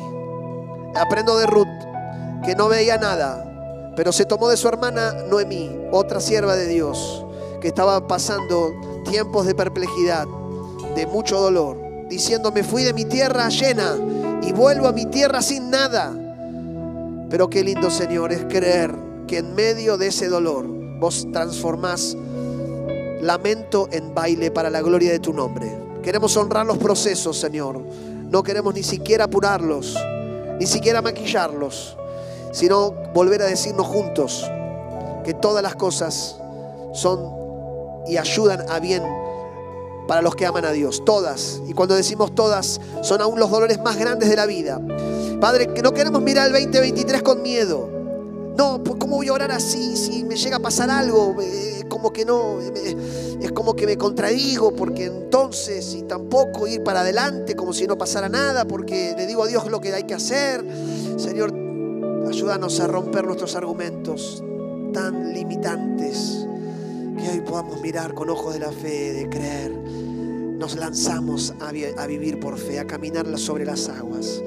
Aprendo 0.96 1.36
de 1.38 1.48
Ruth, 1.48 1.68
que 2.46 2.56
no 2.56 2.70
veía 2.70 2.98
nada, 2.98 3.51
pero 4.02 4.12
se 4.12 4.26
tomó 4.26 4.50
de 4.50 4.58
su 4.58 4.68
hermana 4.68 5.14
Noemí, 5.30 5.70
otra 5.92 6.20
sierva 6.20 6.56
de 6.56 6.66
Dios, 6.66 7.24
que 7.62 7.68
estaba 7.68 8.08
pasando 8.08 8.74
tiempos 9.08 9.46
de 9.46 9.54
perplejidad 9.54 10.26
de 10.96 11.06
mucho 11.06 11.40
dolor, 11.40 11.78
diciendo, 12.10 12.52
me 12.52 12.64
fui 12.64 12.82
de 12.82 12.96
mi 12.96 13.06
tierra 13.06 13.48
llena 13.50 13.96
y 14.42 14.54
vuelvo 14.54 14.88
a 14.88 14.92
mi 14.92 15.06
tierra 15.06 15.44
sin 15.44 15.70
nada. 15.70 16.16
Pero 17.30 17.48
qué 17.48 17.64
lindo, 17.64 17.92
Señor, 17.92 18.32
es 18.32 18.44
creer 18.46 18.92
que 19.28 19.38
en 19.38 19.54
medio 19.54 20.00
de 20.00 20.08
ese 20.08 20.30
dolor 20.30 20.66
vos 21.00 21.28
transformás 21.32 22.18
lamento 23.22 23.88
en 23.92 24.16
baile 24.16 24.50
para 24.50 24.72
la 24.72 24.82
gloria 24.82 25.12
de 25.12 25.20
tu 25.20 25.32
nombre. 25.32 25.78
Queremos 26.02 26.36
honrar 26.38 26.66
los 26.66 26.80
procesos, 26.80 27.40
Señor. 27.40 27.80
No 28.32 28.42
queremos 28.42 28.74
ni 28.74 28.82
siquiera 28.82 29.26
apurarlos, 29.26 29.96
ni 30.58 30.66
siquiera 30.66 31.04
maquillarlos, 31.04 31.98
sino 32.52 32.92
volver 33.14 33.42
a 33.42 33.46
decirnos 33.46 33.88
juntos 33.88 34.50
que 35.24 35.34
todas 35.34 35.64
las 35.64 35.76
cosas 35.76 36.38
son 36.94 37.42
y 38.08 38.18
ayudan 38.18 38.70
a 38.70 38.80
bien 38.80 39.04
para 40.08 40.22
los 40.22 40.36
que 40.36 40.46
aman 40.46 40.66
a 40.66 40.72
Dios, 40.72 41.06
todas. 41.06 41.62
Y 41.68 41.74
cuando 41.74 41.96
decimos 41.96 42.36
todas, 42.36 42.82
son 43.02 43.22
aún 43.22 43.40
los 43.40 43.50
dolores 43.50 43.80
más 43.82 43.98
grandes 43.98 44.30
de 44.30 44.36
la 44.36 44.46
vida. 44.46 44.82
Padre, 45.40 45.68
que 45.74 45.82
no 45.82 45.94
queremos 45.94 46.22
mirar 46.22 46.48
el 46.48 46.54
2023 46.54 47.22
con 47.22 47.42
miedo. 47.42 47.90
No, 48.58 48.84
pues 48.84 48.98
¿cómo 49.00 49.16
voy 49.16 49.30
a 49.30 49.34
orar 49.34 49.52
así 49.52 49.96
si 49.96 50.24
me 50.24 50.36
llega 50.36 50.58
a 50.58 50.60
pasar 50.60 50.90
algo? 50.90 51.36
Eh, 51.42 51.86
como 51.88 52.12
que 52.12 52.26
no, 52.26 52.60
es 52.60 53.52
como 53.54 53.76
que 53.76 53.86
me 53.86 53.98
contradigo 53.98 54.76
porque 54.76 55.06
entonces 55.06 55.94
y 55.94 56.04
tampoco 56.04 56.68
ir 56.68 56.84
para 56.84 57.02
adelante 57.02 57.56
como 57.56 57.74
si 57.74 57.88
no 57.88 57.98
pasara 57.98 58.30
nada 58.30 58.66
porque 58.66 59.14
le 59.18 59.26
digo 59.28 59.44
a 59.44 59.48
Dios 59.48 59.70
lo 59.70 59.80
que 59.80 59.94
hay 59.94 60.04
que 60.04 60.14
hacer. 60.14 60.64
Señor, 61.18 61.54
ayúdanos 62.32 62.80
a 62.80 62.88
romper 62.88 63.26
nuestros 63.26 63.58
argumentos 63.58 64.42
tan 64.94 65.34
limitantes 65.34 66.48
que 67.18 67.30
hoy 67.30 67.42
podamos 67.42 67.82
mirar 67.82 68.14
con 68.14 68.30
ojos 68.30 68.54
de 68.54 68.60
la 68.62 68.72
fe, 68.72 69.12
de 69.12 69.30
creer. 69.30 69.74
Nos 70.58 70.78
lanzamos 70.78 71.54
a, 71.60 71.72
vivir 72.08 72.40
por 72.40 72.58
fe, 72.58 72.80
a 72.80 72.88
caminar 72.88 73.38
sobre 73.38 73.66
las 73.66 73.90
aguas, 73.90 74.42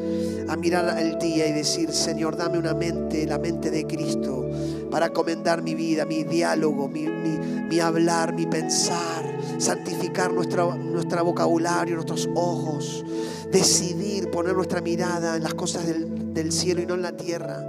a 0.49 0.57
mirar 0.57 0.99
el 0.99 1.19
día 1.19 1.47
y 1.47 1.53
decir, 1.53 1.93
Señor, 1.93 2.39
dame 2.39 2.59
una 2.59 2.73
mente, 2.73 3.27
la 3.27 3.39
mente 3.39 3.71
de 3.71 3.87
Cristo, 3.87 4.49
para 4.91 5.11
comendar 5.11 5.61
mi 5.61 5.75
vida, 5.75 6.07
mi 6.07 6.25
diálogo, 6.25 6.89
mi, 6.89 7.81
hablar, 7.81 8.33
mi 8.33 8.47
pensar, 8.47 9.39
santificar 9.59 10.33
nuestro, 10.33 10.75
nuestro 10.75 11.23
vocabulario, 11.23 11.97
nuestros 11.97 12.31
ojos, 12.35 13.05
decidir 13.51 14.31
poner 14.31 14.55
nuestra 14.55 14.81
mirada 14.81 15.37
en 15.37 15.43
las 15.43 15.53
cosas 15.53 15.87
del, 15.87 16.14
del 16.35 16.53
cielo 16.53 16.83
y 16.83 16.87
no 16.87 16.95
en 16.95 17.03
la 17.03 17.13
tierra 17.13 17.65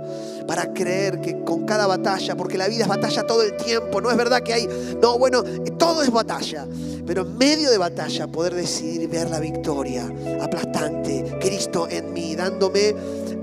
para 0.47 0.73
creer 0.73 1.21
que 1.21 1.43
con 1.43 1.65
cada 1.65 1.87
batalla, 1.87 2.35
porque 2.35 2.57
la 2.57 2.67
vida 2.67 2.83
es 2.83 2.87
batalla 2.87 3.25
todo 3.25 3.43
el 3.43 3.55
tiempo, 3.57 4.01
no 4.01 4.11
es 4.11 4.17
verdad 4.17 4.41
que 4.41 4.53
hay, 4.53 4.67
no, 5.01 5.17
bueno, 5.17 5.43
todo 5.77 6.01
es 6.03 6.11
batalla, 6.11 6.67
pero 7.05 7.21
en 7.21 7.37
medio 7.37 7.71
de 7.71 7.77
batalla 7.77 8.27
poder 8.27 8.53
decidir 8.55 9.07
ver 9.09 9.29
la 9.29 9.39
victoria 9.39 10.11
aplastante, 10.41 11.37
Cristo 11.39 11.87
en 11.89 12.13
mí, 12.13 12.35
dándome 12.35 12.95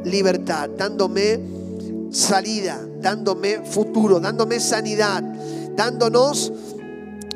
libertad, 0.05 0.69
dándome 0.77 1.41
salida, 2.11 2.81
dándome 3.01 3.63
futuro, 3.65 4.21
dándome 4.21 4.61
sanidad, 4.61 5.23
dándonos 5.75 6.53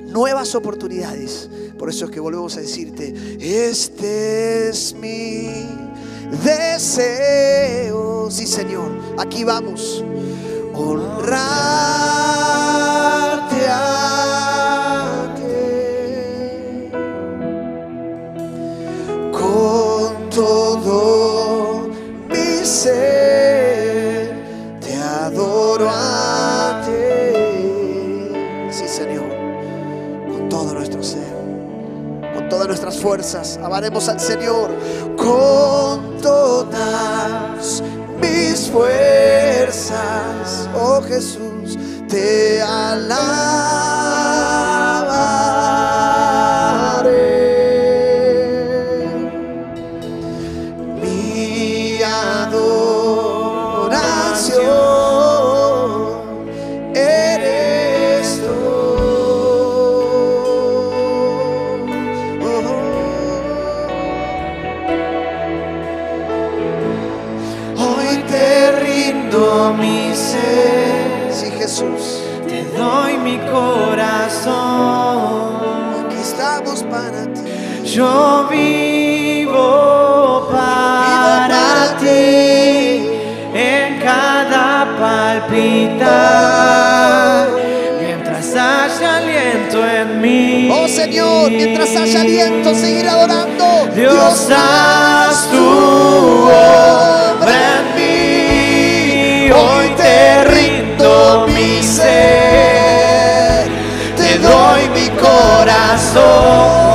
nuevas 0.06 0.54
oportunidades. 0.54 1.48
Por 1.78 1.90
eso 1.90 2.06
es 2.06 2.10
que 2.10 2.20
volvemos 2.20 2.56
a 2.56 2.60
decirte, 2.60 3.14
este 3.40 4.68
es 4.68 4.94
mi 4.94 5.50
deseo. 6.30 8.30
Sí, 8.30 8.46
Señor, 8.46 8.90
aquí 9.18 9.44
vamos. 9.44 10.04
Honrarte 10.74 11.36
a 13.68 15.26
con 19.32 20.28
todo 20.30 21.88
mi 22.28 22.64
ser. 22.64 24.34
Te 24.80 24.96
adoro 24.96 25.88
a 25.90 26.82
ti. 26.84 28.30
Sí, 28.70 28.88
Señor, 28.88 29.28
con 30.30 30.48
todo 30.48 30.74
nuestro 30.74 31.02
ser, 31.02 31.34
con 32.34 32.48
todas 32.48 32.66
nuestras 32.66 32.98
fuerzas, 32.98 33.58
amaremos 33.62 34.08
al 34.08 34.20
Señor 34.20 34.70
con 35.16 35.75
fuerzas, 38.76 40.68
oh 40.74 41.00
Jesús, 41.02 41.78
te 42.08 42.60
alabaré. 42.62 44.05
Mientras 91.66 91.96
haya 91.96 92.20
aliento, 92.20 92.74
seguir 92.74 93.08
adorando. 93.08 93.88
Dios, 93.94 94.48
haz 94.50 95.50
tu 95.50 96.48
obra 96.48 97.56
en 97.78 97.94
mí. 97.96 99.50
Hoy 99.50 99.88
te 99.96 100.44
rindo 100.44 101.46
mi 101.48 101.82
ser, 101.82 103.68
te 104.16 104.38
doy 104.38 104.88
mi 104.94 105.08
corazón. 105.18 106.85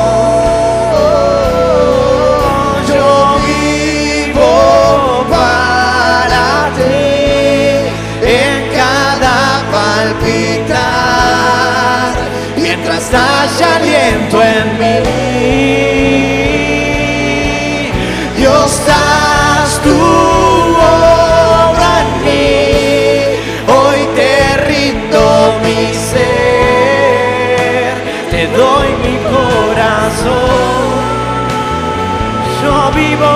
vivo, 32.94 33.34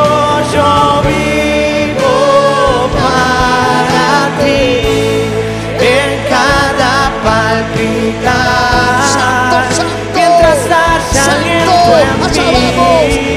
yo 0.53 1.01
vivo 1.03 2.15
para 2.93 4.09
ti. 4.39 4.63
En 5.79 6.09
cada 6.29 6.93
palpitar, 7.23 8.43
mientras 10.13 10.59
haya 10.65 11.23
aliento 11.35 11.91
en 11.99 12.09
mí. 12.79 13.34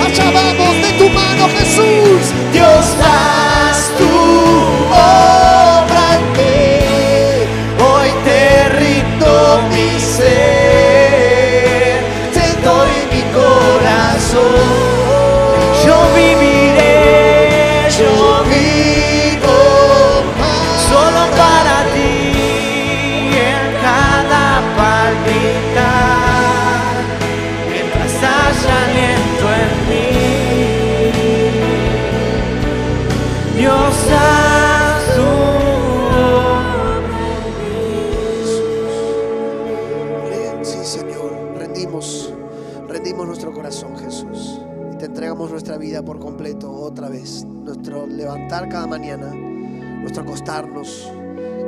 Cada 48.69 48.87
mañana, 48.87 49.35
nuestro 49.35 50.23
acostarnos. 50.23 51.11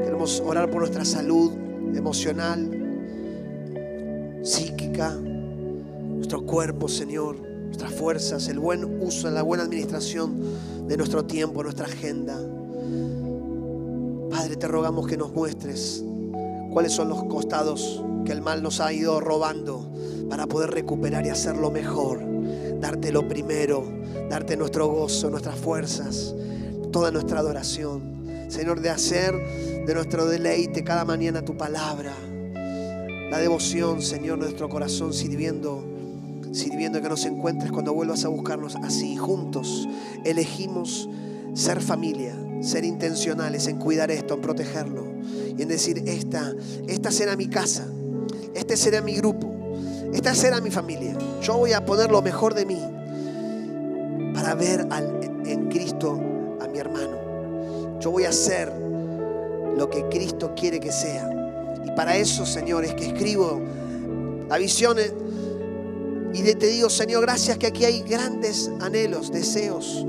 Queremos 0.04 0.42
orar 0.44 0.70
por 0.70 0.80
nuestra 0.80 1.04
salud 1.04 1.52
emocional, 1.94 2.70
psíquica, 4.42 5.10
nuestro 5.10 6.44
cuerpo, 6.44 6.88
Señor, 6.88 7.36
nuestras 7.38 7.92
fuerzas, 7.92 8.48
el 8.48 8.58
buen 8.58 9.02
uso, 9.02 9.30
la 9.30 9.42
buena 9.42 9.64
administración 9.64 10.40
de 10.86 10.96
nuestro 10.96 11.24
tiempo, 11.24 11.62
nuestra 11.62 11.86
agenda. 11.86 12.36
Padre, 14.30 14.56
te 14.56 14.68
rogamos 14.68 15.06
que 15.06 15.16
nos 15.16 15.32
muestres 15.32 16.04
cuáles 16.70 16.92
son 16.92 17.08
los 17.08 17.24
costados 17.24 18.02
que 18.24 18.32
el 18.32 18.42
mal 18.42 18.62
nos 18.62 18.80
ha 18.80 18.92
ido 18.92 19.20
robando 19.20 19.90
para 20.28 20.46
poder 20.46 20.70
recuperar 20.70 21.26
y 21.26 21.30
hacerlo 21.30 21.70
mejor, 21.70 22.20
darte 22.80 23.10
lo 23.10 23.26
primero, 23.26 23.84
darte 24.28 24.56
nuestro 24.56 24.86
gozo, 24.88 25.30
nuestras 25.30 25.58
fuerzas, 25.58 26.34
toda 26.90 27.10
nuestra 27.10 27.38
adoración. 27.40 28.20
Señor, 28.48 28.80
de 28.80 28.90
hacer 28.90 29.34
de 29.86 29.94
nuestro 29.94 30.26
deleite 30.26 30.82
cada 30.84 31.04
mañana 31.04 31.42
tu 31.44 31.56
palabra, 31.56 32.12
la 33.30 33.38
devoción, 33.38 34.02
Señor, 34.02 34.38
nuestro 34.38 34.68
corazón 34.68 35.12
sirviendo, 35.12 35.84
sirviendo 36.52 37.00
que 37.00 37.08
nos 37.08 37.24
encuentres 37.26 37.70
cuando 37.70 37.94
vuelvas 37.94 38.24
a 38.24 38.28
buscarnos 38.28 38.74
así, 38.76 39.16
juntos. 39.16 39.88
Elegimos 40.24 41.08
ser 41.54 41.80
familia, 41.80 42.34
ser 42.60 42.84
intencionales 42.84 43.68
en 43.68 43.78
cuidar 43.78 44.10
esto, 44.10 44.34
en 44.34 44.40
protegerlo 44.40 45.04
y 45.56 45.62
en 45.62 45.68
decir, 45.68 46.02
esta, 46.06 46.52
esta 46.88 47.12
será 47.12 47.36
mi 47.36 47.46
casa, 47.46 47.86
este 48.54 48.76
será 48.76 49.00
mi 49.00 49.14
grupo, 49.14 49.52
esta 50.12 50.34
será 50.34 50.60
mi 50.60 50.70
familia. 50.70 51.16
Yo 51.40 51.56
voy 51.56 51.72
a 51.72 51.84
poner 51.84 52.10
lo 52.10 52.20
mejor 52.22 52.54
de 52.54 52.66
mí 52.66 52.80
para 54.34 54.54
ver 54.54 54.88
en 55.44 55.68
Cristo 55.68 56.29
mi 56.70 56.78
hermano. 56.78 57.98
Yo 58.00 58.10
voy 58.10 58.24
a 58.24 58.30
hacer 58.30 58.72
lo 59.76 59.88
que 59.90 60.08
Cristo 60.08 60.52
quiere 60.56 60.80
que 60.80 60.92
sea. 60.92 61.28
Y 61.84 61.90
para 61.92 62.16
eso, 62.16 62.46
Señor, 62.46 62.84
es 62.84 62.94
que 62.94 63.06
escribo 63.06 63.60
la 64.48 64.58
visión 64.58 64.96
y 66.32 66.42
te 66.54 66.66
digo, 66.66 66.88
Señor, 66.88 67.22
gracias 67.22 67.58
que 67.58 67.66
aquí 67.66 67.84
hay 67.84 68.02
grandes 68.02 68.70
anhelos, 68.80 69.32
deseos. 69.32 70.06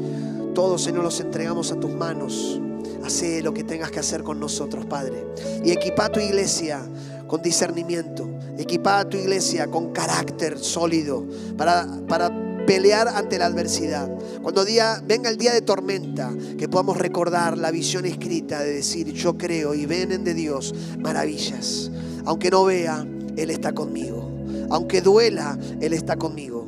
Todos, 0.53 0.84
Señor, 0.84 1.03
los 1.03 1.20
entregamos 1.20 1.72
a 1.72 1.80
tus 1.80 1.91
manos. 1.91 2.59
Hace 3.03 3.41
lo 3.41 3.53
que 3.53 3.64
tengas 3.64 3.89
que 3.89 3.99
hacer 3.99 4.22
con 4.24 4.39
nosotros, 4.39 4.86
Padre. 4.86 5.26
Y 5.64 5.72
equipa 5.72 6.09
tu 6.09 6.20
iglesia 6.20 6.82
con 7.28 7.41
discernimiento. 7.41 8.30
Equipa 8.57 9.07
tu 9.09 9.18
iglesia 9.18 9.68
con 9.68 9.91
carácter 9.91 10.59
sólido 10.59 11.26
para, 11.57 11.88
para 12.07 12.30
pelear 12.66 13.07
ante 13.07 13.38
la 13.38 13.45
adversidad. 13.45 14.09
Cuando 14.41 14.66
día, 14.66 15.01
venga 15.05 15.30
el 15.30 15.38
día 15.38 15.53
de 15.53 15.62
tormenta, 15.62 16.32
que 16.57 16.68
podamos 16.68 16.97
recordar 16.97 17.57
la 17.57 17.72
visión 17.72 18.05
escrita 18.05 18.59
de 18.62 18.74
decir, 18.74 19.12
yo 19.14 19.38
creo 19.38 19.74
y 19.74 19.86
ven 19.86 20.24
de 20.24 20.34
Dios 20.34 20.74
maravillas. 20.99 21.91
Aunque 22.26 22.49
no 22.49 22.66
vea, 22.66 23.05
Él 23.36 23.49
está 23.49 23.74
conmigo. 23.74 24.30
Aunque 24.70 25.01
duela, 25.01 25.57
Él 25.80 25.93
está 25.93 26.16
conmigo. 26.16 26.68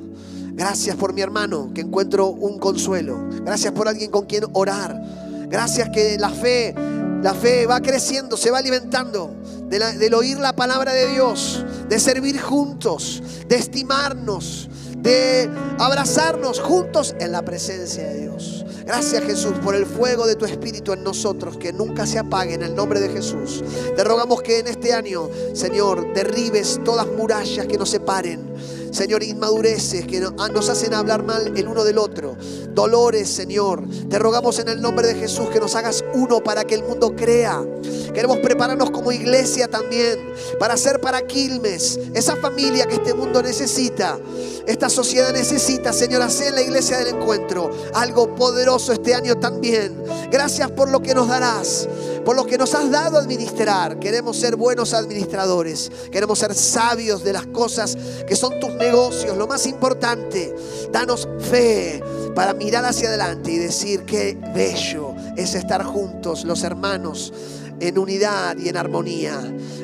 Gracias 0.53 0.95
por 0.95 1.13
mi 1.13 1.21
hermano, 1.21 1.71
que 1.73 1.81
encuentro 1.81 2.27
un 2.27 2.59
consuelo. 2.59 3.17
Gracias 3.43 3.73
por 3.73 3.87
alguien 3.87 4.11
con 4.11 4.25
quien 4.25 4.43
orar. 4.53 5.01
Gracias 5.49 5.89
que 5.89 6.17
la 6.17 6.29
fe, 6.29 6.75
la 7.23 7.33
fe 7.33 7.65
va 7.65 7.81
creciendo, 7.81 8.37
se 8.37 8.51
va 8.51 8.59
alimentando 8.59 9.35
del 9.69 10.13
oír 10.13 10.37
la 10.37 10.55
palabra 10.55 10.93
de 10.93 11.07
Dios, 11.09 11.65
de 11.89 11.99
servir 11.99 12.39
juntos, 12.39 13.23
de 13.47 13.55
estimarnos, 13.55 14.69
de 15.03 15.49
abrazarnos 15.79 16.61
juntos 16.61 17.13
en 17.19 17.33
la 17.33 17.43
presencia 17.43 18.03
de 18.07 18.21
Dios. 18.21 18.65
Gracias 18.85 19.23
Jesús 19.23 19.53
por 19.63 19.75
el 19.75 19.85
fuego 19.85 20.25
de 20.25 20.35
tu 20.35 20.45
Espíritu 20.45 20.93
en 20.93 21.03
nosotros, 21.03 21.57
que 21.57 21.73
nunca 21.73 22.07
se 22.07 22.19
apague 22.19 22.53
en 22.53 22.63
el 22.63 22.73
nombre 22.73 22.99
de 22.99 23.09
Jesús. 23.09 23.63
Te 23.95 24.03
rogamos 24.03 24.41
que 24.41 24.59
en 24.59 24.67
este 24.67 24.93
año, 24.93 25.29
Señor, 25.53 26.13
derribes 26.13 26.79
todas 26.83 27.05
murallas 27.07 27.67
que 27.67 27.77
nos 27.77 27.89
separen 27.89 28.53
Señor, 28.93 29.23
inmadureces 29.23 30.05
que 30.05 30.19
nos 30.19 30.69
hacen 30.69 30.93
hablar 30.93 31.23
mal 31.23 31.57
el 31.57 31.67
uno 31.67 31.83
del 31.83 31.97
otro. 31.97 32.37
Dolores, 32.75 33.27
Señor. 33.27 33.83
Te 34.07 34.19
rogamos 34.19 34.59
en 34.59 34.69
el 34.69 34.83
nombre 34.83 35.07
de 35.07 35.15
Jesús 35.15 35.49
que 35.49 35.59
nos 35.59 35.73
hagas 35.73 36.05
uno 36.13 36.43
para 36.43 36.63
que 36.63 36.75
el 36.75 36.83
mundo 36.83 37.15
crea. 37.15 37.65
Queremos 38.13 38.37
prepararnos 38.37 38.91
como 38.91 39.11
iglesia 39.11 39.67
también 39.67 40.19
para 40.59 40.77
ser 40.77 41.01
para 41.01 41.25
Quilmes, 41.25 41.99
esa 42.13 42.35
familia 42.35 42.85
que 42.85 42.93
este 42.93 43.15
mundo 43.15 43.41
necesita, 43.41 44.19
esta 44.66 44.89
sociedad 44.89 45.34
necesita, 45.34 45.91
Señor, 45.91 46.22
hacer 46.22 46.53
la 46.53 46.61
iglesia 46.61 46.97
del 46.97 47.16
encuentro 47.16 47.70
algo 47.93 48.34
poderoso 48.36 48.93
este 48.93 49.14
año 49.14 49.36
también. 49.36 50.01
Gracias 50.32 50.72
por 50.72 50.89
lo 50.89 51.01
que 51.01 51.14
nos 51.14 51.28
darás, 51.28 51.88
por 52.24 52.36
lo 52.36 52.45
que 52.45 52.57
nos 52.57 52.74
has 52.74 52.89
dado 52.89 53.18
a 53.18 53.22
administrar. 53.22 53.99
Queremos 53.99 54.38
ser 54.38 54.55
buenos 54.55 54.93
administradores, 54.93 55.91
queremos 56.11 56.39
ser 56.39 56.53
sabios 56.55 57.24
de 57.24 57.34
las 57.34 57.45
cosas 57.47 57.97
que 58.28 58.36
son 58.36 58.59
tus 58.59 58.74
negocios, 58.76 59.38
lo 59.38 59.47
más 59.47 59.66
importante, 59.66 60.55
danos 60.91 61.28
fe 61.51 62.01
para 62.34 62.53
mirar 62.53 62.86
hacia 62.86 63.09
adelante 63.09 63.51
y 63.51 63.57
decir 63.57 64.03
qué 64.05 64.38
bello 64.55 65.14
es 65.36 65.55
estar 65.55 65.84
juntos 65.84 66.45
los 66.45 66.64
hermanos 66.64 67.34
en 67.80 67.97
unidad 67.97 68.57
y 68.57 68.69
en 68.69 68.78
armonía. 68.78 69.39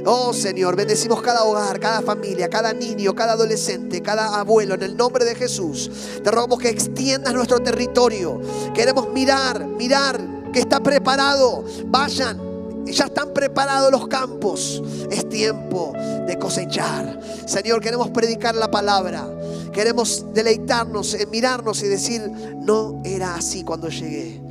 Oh 0.05 0.33
Señor, 0.33 0.75
bendecimos 0.75 1.21
cada 1.21 1.43
hogar, 1.43 1.79
cada 1.79 2.01
familia, 2.01 2.49
cada 2.49 2.73
niño, 2.73 3.13
cada 3.13 3.33
adolescente, 3.33 4.01
cada 4.01 4.39
abuelo, 4.39 4.75
en 4.75 4.83
el 4.83 4.97
nombre 4.97 5.25
de 5.25 5.35
Jesús. 5.35 5.91
Te 6.23 6.31
rogamos 6.31 6.59
que 6.59 6.69
extiendas 6.69 7.33
nuestro 7.33 7.59
territorio. 7.59 8.39
Queremos 8.73 9.11
mirar, 9.11 9.65
mirar 9.65 10.19
que 10.51 10.59
está 10.59 10.79
preparado. 10.79 11.63
Vayan, 11.87 12.85
ya 12.85 13.05
están 13.05 13.33
preparados 13.33 13.91
los 13.91 14.07
campos. 14.07 14.81
Es 15.11 15.27
tiempo 15.29 15.93
de 16.27 16.37
cosechar. 16.39 17.19
Señor, 17.45 17.81
queremos 17.81 18.09
predicar 18.09 18.55
la 18.55 18.71
palabra. 18.71 19.27
Queremos 19.73 20.25
deleitarnos 20.33 21.13
en 21.13 21.29
mirarnos 21.29 21.83
y 21.83 21.87
decir, 21.87 22.21
no 22.61 23.01
era 23.03 23.35
así 23.35 23.63
cuando 23.63 23.89
llegué. 23.89 24.48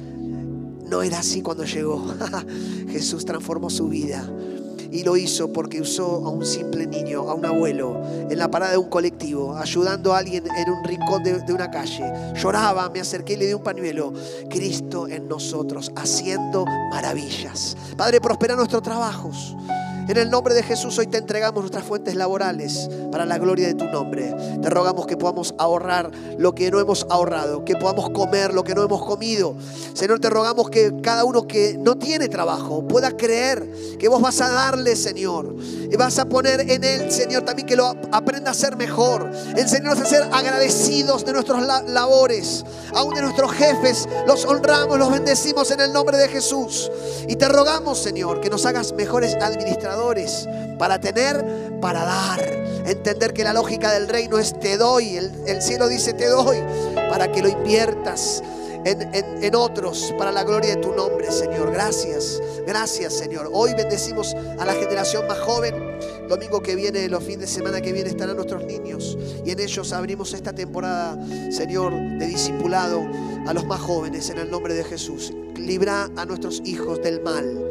No 0.88 1.02
era 1.02 1.18
así 1.18 1.42
cuando 1.42 1.64
llegó. 1.64 2.04
Jesús 2.90 3.24
transformó 3.24 3.70
su 3.70 3.88
vida. 3.88 4.28
Y 4.90 5.04
lo 5.04 5.18
hizo 5.18 5.52
porque 5.52 5.82
usó 5.82 6.24
a 6.24 6.30
un 6.30 6.46
simple 6.46 6.86
niño, 6.86 7.28
a 7.28 7.34
un 7.34 7.44
abuelo, 7.44 8.00
en 8.30 8.38
la 8.38 8.50
parada 8.50 8.72
de 8.72 8.78
un 8.78 8.88
colectivo, 8.88 9.54
ayudando 9.54 10.14
a 10.14 10.18
alguien 10.18 10.44
en 10.46 10.70
un 10.70 10.82
rincón 10.82 11.22
de, 11.22 11.52
una 11.52 11.70
calle. 11.70 12.10
Lloraba, 12.34 12.88
me 12.88 13.00
acerqué 13.00 13.34
y 13.34 13.36
le 13.36 13.46
di 13.48 13.52
un 13.52 13.62
pañuelo. 13.62 14.14
Cristo 14.48 15.06
en 15.06 15.28
nosotros, 15.28 15.92
haciendo 15.94 16.64
maravillas. 16.90 17.76
Padre, 17.98 18.20
prospera 18.22 18.56
nuestros 18.56 18.82
trabajos. 18.82 19.54
En 20.08 20.16
el 20.16 20.30
nombre 20.30 20.54
de 20.54 20.62
Jesús 20.62 20.96
hoy 20.96 21.06
te 21.06 21.18
entregamos 21.18 21.60
nuestras 21.60 21.84
fuentes 21.84 22.14
laborales 22.14 22.88
para 23.12 23.26
la 23.26 23.36
gloria 23.36 23.66
de 23.66 23.74
tu 23.74 23.84
nombre. 23.84 24.34
Te 24.62 24.70
rogamos 24.70 25.06
que 25.06 25.18
podamos 25.18 25.54
ahorrar 25.58 26.10
lo 26.38 26.54
que 26.54 26.70
no 26.70 26.80
hemos 26.80 27.06
ahorrado, 27.10 27.62
que 27.62 27.76
podamos 27.76 28.08
comer 28.08 28.54
lo 28.54 28.64
que 28.64 28.74
no 28.74 28.82
hemos 28.82 29.04
comido. 29.04 29.54
Señor, 29.92 30.18
te 30.18 30.30
rogamos 30.30 30.70
que 30.70 30.94
cada 31.02 31.26
uno 31.26 31.46
que 31.46 31.76
no 31.76 31.98
tiene 31.98 32.30
trabajo 32.30 32.88
pueda 32.88 33.18
creer 33.18 33.70
que 33.98 34.08
vos 34.08 34.22
vas 34.22 34.40
a 34.40 34.48
darle, 34.48 34.96
Señor. 34.96 35.54
Y 35.60 35.94
vas 35.96 36.18
a 36.18 36.24
poner 36.24 36.70
en 36.70 36.84
él, 36.84 37.10
Señor, 37.12 37.42
también 37.42 37.68
que 37.68 37.76
lo 37.76 37.94
aprenda 38.10 38.52
a 38.52 38.54
ser 38.54 38.78
mejor. 38.78 39.30
Enseñarnos 39.58 40.00
a 40.00 40.06
ser 40.06 40.22
agradecidos 40.32 41.22
de 41.26 41.34
nuestros 41.34 41.62
labores, 41.86 42.64
aún 42.94 43.12
de 43.12 43.20
nuestros 43.20 43.52
jefes. 43.52 44.08
Los 44.26 44.46
honramos, 44.46 44.98
los 44.98 45.10
bendecimos 45.10 45.70
en 45.70 45.80
el 45.80 45.92
nombre 45.92 46.16
de 46.16 46.28
Jesús. 46.28 46.90
Y 47.28 47.36
te 47.36 47.46
rogamos, 47.46 47.98
Señor, 47.98 48.40
que 48.40 48.48
nos 48.48 48.64
hagas 48.64 48.94
mejores 48.94 49.34
administradores 49.34 49.97
para 50.78 51.00
tener, 51.00 51.44
para 51.80 52.04
dar. 52.04 52.40
Entender 52.86 53.32
que 53.32 53.44
la 53.44 53.52
lógica 53.52 53.92
del 53.92 54.08
reino 54.08 54.38
es 54.38 54.58
te 54.58 54.76
doy. 54.76 55.16
El, 55.16 55.32
el 55.46 55.62
cielo 55.62 55.88
dice 55.88 56.12
te 56.12 56.28
doy 56.28 56.58
para 57.10 57.30
que 57.30 57.42
lo 57.42 57.48
inviertas 57.48 58.42
en, 58.84 59.54
otros 59.54 60.14
para 60.16 60.32
la 60.32 60.44
gloria 60.44 60.76
de 60.76 60.82
tu 60.82 60.92
nombre, 60.92 61.30
Señor. 61.30 61.72
Gracias, 61.72 62.40
gracias, 62.66 63.14
Señor. 63.14 63.50
Hoy 63.52 63.74
bendecimos 63.74 64.34
a 64.58 64.64
la 64.64 64.72
generación 64.74 65.26
más 65.26 65.38
joven. 65.40 65.74
Domingo 66.28 66.62
que 66.62 66.74
viene, 66.74 67.08
los 67.08 67.24
fines 67.24 67.40
de 67.40 67.46
semana 67.46 67.80
que 67.80 67.92
viene 67.92 68.10
estarán 68.10 68.36
nuestros 68.36 68.64
niños 68.64 69.16
y 69.44 69.50
en 69.50 69.60
ellos 69.60 69.92
abrimos 69.92 70.32
esta 70.32 70.52
temporada, 70.52 71.18
Señor, 71.50 71.92
de 71.92 72.26
discipulado 72.26 73.02
a 73.46 73.52
los 73.54 73.64
más 73.66 73.80
jóvenes 73.80 74.28
en 74.30 74.38
el 74.38 74.50
nombre 74.50 74.74
de 74.74 74.84
Jesús. 74.84 75.32
Libra 75.56 76.08
a 76.16 76.24
nuestros 76.24 76.62
hijos 76.64 77.02
del 77.02 77.20
mal. 77.22 77.64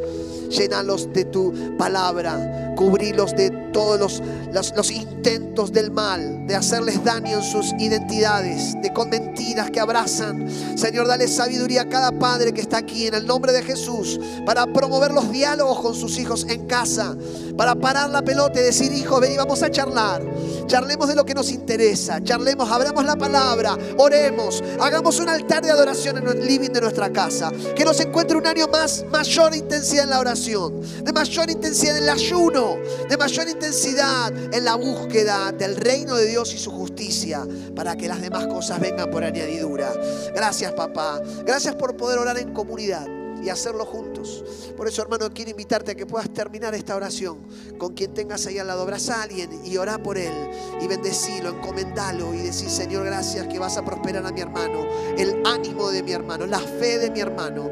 Llénalos 0.50 1.12
de 1.12 1.24
tu 1.24 1.52
palabra. 1.76 2.74
Cubrilos 2.76 3.34
de 3.34 3.50
todos 3.72 3.98
los, 3.98 4.22
los, 4.52 4.72
los, 4.76 4.90
intentos 4.90 5.72
del 5.72 5.90
mal, 5.90 6.46
de 6.46 6.54
hacerles 6.54 7.02
daño 7.02 7.38
en 7.38 7.42
sus 7.42 7.72
identidades, 7.78 8.80
de 8.80 8.92
con 8.92 9.10
mentiras 9.10 9.70
que 9.70 9.80
abrazan. 9.80 10.48
Señor, 10.76 11.08
dale 11.08 11.26
sabiduría 11.26 11.82
a 11.82 11.88
cada 11.88 12.12
padre 12.12 12.52
que 12.52 12.60
está 12.60 12.78
aquí 12.78 13.08
en 13.08 13.14
el 13.14 13.26
nombre 13.26 13.52
de 13.52 13.62
Jesús 13.62 14.20
para 14.46 14.66
promover 14.66 15.12
los 15.12 15.30
diálogos 15.30 15.80
con 15.80 15.94
sus 15.94 16.18
hijos 16.18 16.46
en 16.48 16.66
casa, 16.66 17.16
para 17.56 17.74
parar 17.74 18.10
la 18.10 18.22
pelota 18.22 18.60
y 18.60 18.62
decir, 18.64 18.92
hijo, 18.92 19.18
ven 19.20 19.32
y 19.32 19.36
vamos 19.36 19.62
a 19.62 19.70
charlar. 19.70 20.22
Charlemos 20.68 21.08
de 21.08 21.16
lo 21.16 21.24
que 21.24 21.34
nos 21.34 21.50
interesa, 21.50 22.22
charlemos, 22.22 22.70
abramos 22.70 23.04
la 23.04 23.16
palabra, 23.16 23.76
oremos, 23.96 24.62
hagamos 24.78 25.18
un 25.18 25.28
altar 25.28 25.64
de 25.64 25.70
adoración 25.70 26.18
en 26.18 26.28
el 26.28 26.46
living 26.46 26.70
de 26.70 26.80
nuestra 26.80 27.10
casa. 27.10 27.50
Que 27.74 27.84
nos 27.84 27.98
encuentre 27.98 28.36
un 28.36 28.46
año 28.46 28.68
más, 28.68 29.04
mayor 29.10 29.54
intensidad 29.56 30.04
en 30.04 30.10
la 30.10 30.20
oración, 30.20 30.80
de 31.02 31.12
mayor 31.12 31.50
intensidad 31.50 31.96
en 31.96 32.04
el 32.04 32.08
ayuno, 32.10 32.76
de 33.08 33.16
mayor 33.16 33.48
intensidad 33.48 34.32
en 34.54 34.64
la 34.64 34.76
búsqueda 34.76 35.50
del 35.52 35.74
reino 35.74 36.14
de 36.14 36.26
Dios 36.26 36.54
y 36.54 36.58
su 36.58 36.70
justicia, 36.70 37.44
para 37.74 37.96
que 37.96 38.06
las 38.06 38.20
demás 38.20 38.46
cosas 38.46 38.78
vengan 38.78 39.10
por 39.10 39.24
añadidura. 39.24 39.92
Gracias, 40.34 40.72
papá. 40.72 41.20
Gracias 41.44 41.74
por 41.74 41.96
poder 41.96 42.18
orar 42.18 42.38
en 42.38 42.52
comunidad 42.52 43.17
y 43.42 43.48
hacerlo 43.48 43.84
juntos. 43.84 44.44
Por 44.76 44.88
eso, 44.88 45.02
hermano, 45.02 45.30
quiero 45.32 45.50
invitarte 45.50 45.92
a 45.92 45.94
que 45.94 46.06
puedas 46.06 46.30
terminar 46.30 46.74
esta 46.74 46.96
oración 46.96 47.38
con 47.78 47.94
quien 47.94 48.14
tengas 48.14 48.46
ahí 48.46 48.58
al 48.58 48.66
lado. 48.66 48.82
Abraza 48.82 49.16
a 49.16 49.22
alguien 49.22 49.60
y 49.64 49.76
orá 49.76 50.02
por 50.02 50.18
él 50.18 50.32
y 50.80 50.86
bendecilo, 50.86 51.50
encomendalo 51.50 52.34
y 52.34 52.38
decir, 52.38 52.68
Señor, 52.68 53.04
gracias 53.04 53.46
que 53.46 53.58
vas 53.58 53.76
a 53.76 53.84
prosperar 53.84 54.24
a 54.26 54.32
mi 54.32 54.40
hermano, 54.40 54.86
el 55.16 55.42
ánimo 55.46 55.90
de 55.90 56.02
mi 56.02 56.12
hermano, 56.12 56.46
la 56.46 56.60
fe 56.60 56.98
de 56.98 57.10
mi 57.10 57.20
hermano, 57.20 57.70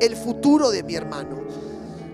el 0.00 0.16
futuro 0.16 0.70
de 0.70 0.82
mi 0.82 0.94
hermano, 0.94 1.42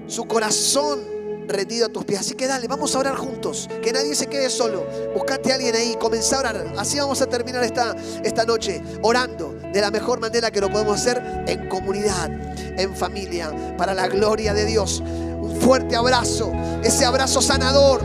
su 0.06 0.24
corazón 0.26 1.13
rendido 1.46 1.86
a 1.86 1.88
tus 1.88 2.04
pies. 2.04 2.20
Así 2.20 2.34
que 2.34 2.46
dale, 2.46 2.68
vamos 2.68 2.94
a 2.94 2.98
orar 2.98 3.16
juntos. 3.16 3.68
Que 3.82 3.92
nadie 3.92 4.14
se 4.14 4.26
quede 4.26 4.50
solo. 4.50 4.86
Buscate 5.14 5.52
a 5.52 5.56
alguien 5.56 5.74
ahí, 5.74 5.96
comenzá 6.00 6.36
a 6.36 6.40
orar. 6.40 6.74
Así 6.76 6.98
vamos 6.98 7.20
a 7.22 7.26
terminar 7.26 7.62
esta, 7.64 7.94
esta 8.22 8.44
noche, 8.44 8.82
orando 9.02 9.54
de 9.72 9.80
la 9.80 9.90
mejor 9.90 10.20
manera 10.20 10.50
que 10.50 10.60
lo 10.60 10.70
podemos 10.70 11.00
hacer 11.00 11.22
en 11.46 11.68
comunidad, 11.68 12.30
en 12.78 12.94
familia, 12.94 13.76
para 13.76 13.94
la 13.94 14.06
gloria 14.08 14.54
de 14.54 14.64
Dios. 14.64 15.00
Un 15.00 15.60
fuerte 15.60 15.96
abrazo, 15.96 16.52
ese 16.82 17.04
abrazo 17.04 17.42
sanador, 17.42 18.00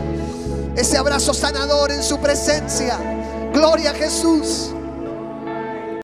ese 0.76 0.98
abrazo 0.98 1.32
sanador 1.32 1.90
en 1.92 2.02
su 2.02 2.18
presencia. 2.18 2.98
Gloria 3.52 3.90
a 3.90 3.94
Jesús. 3.94 4.70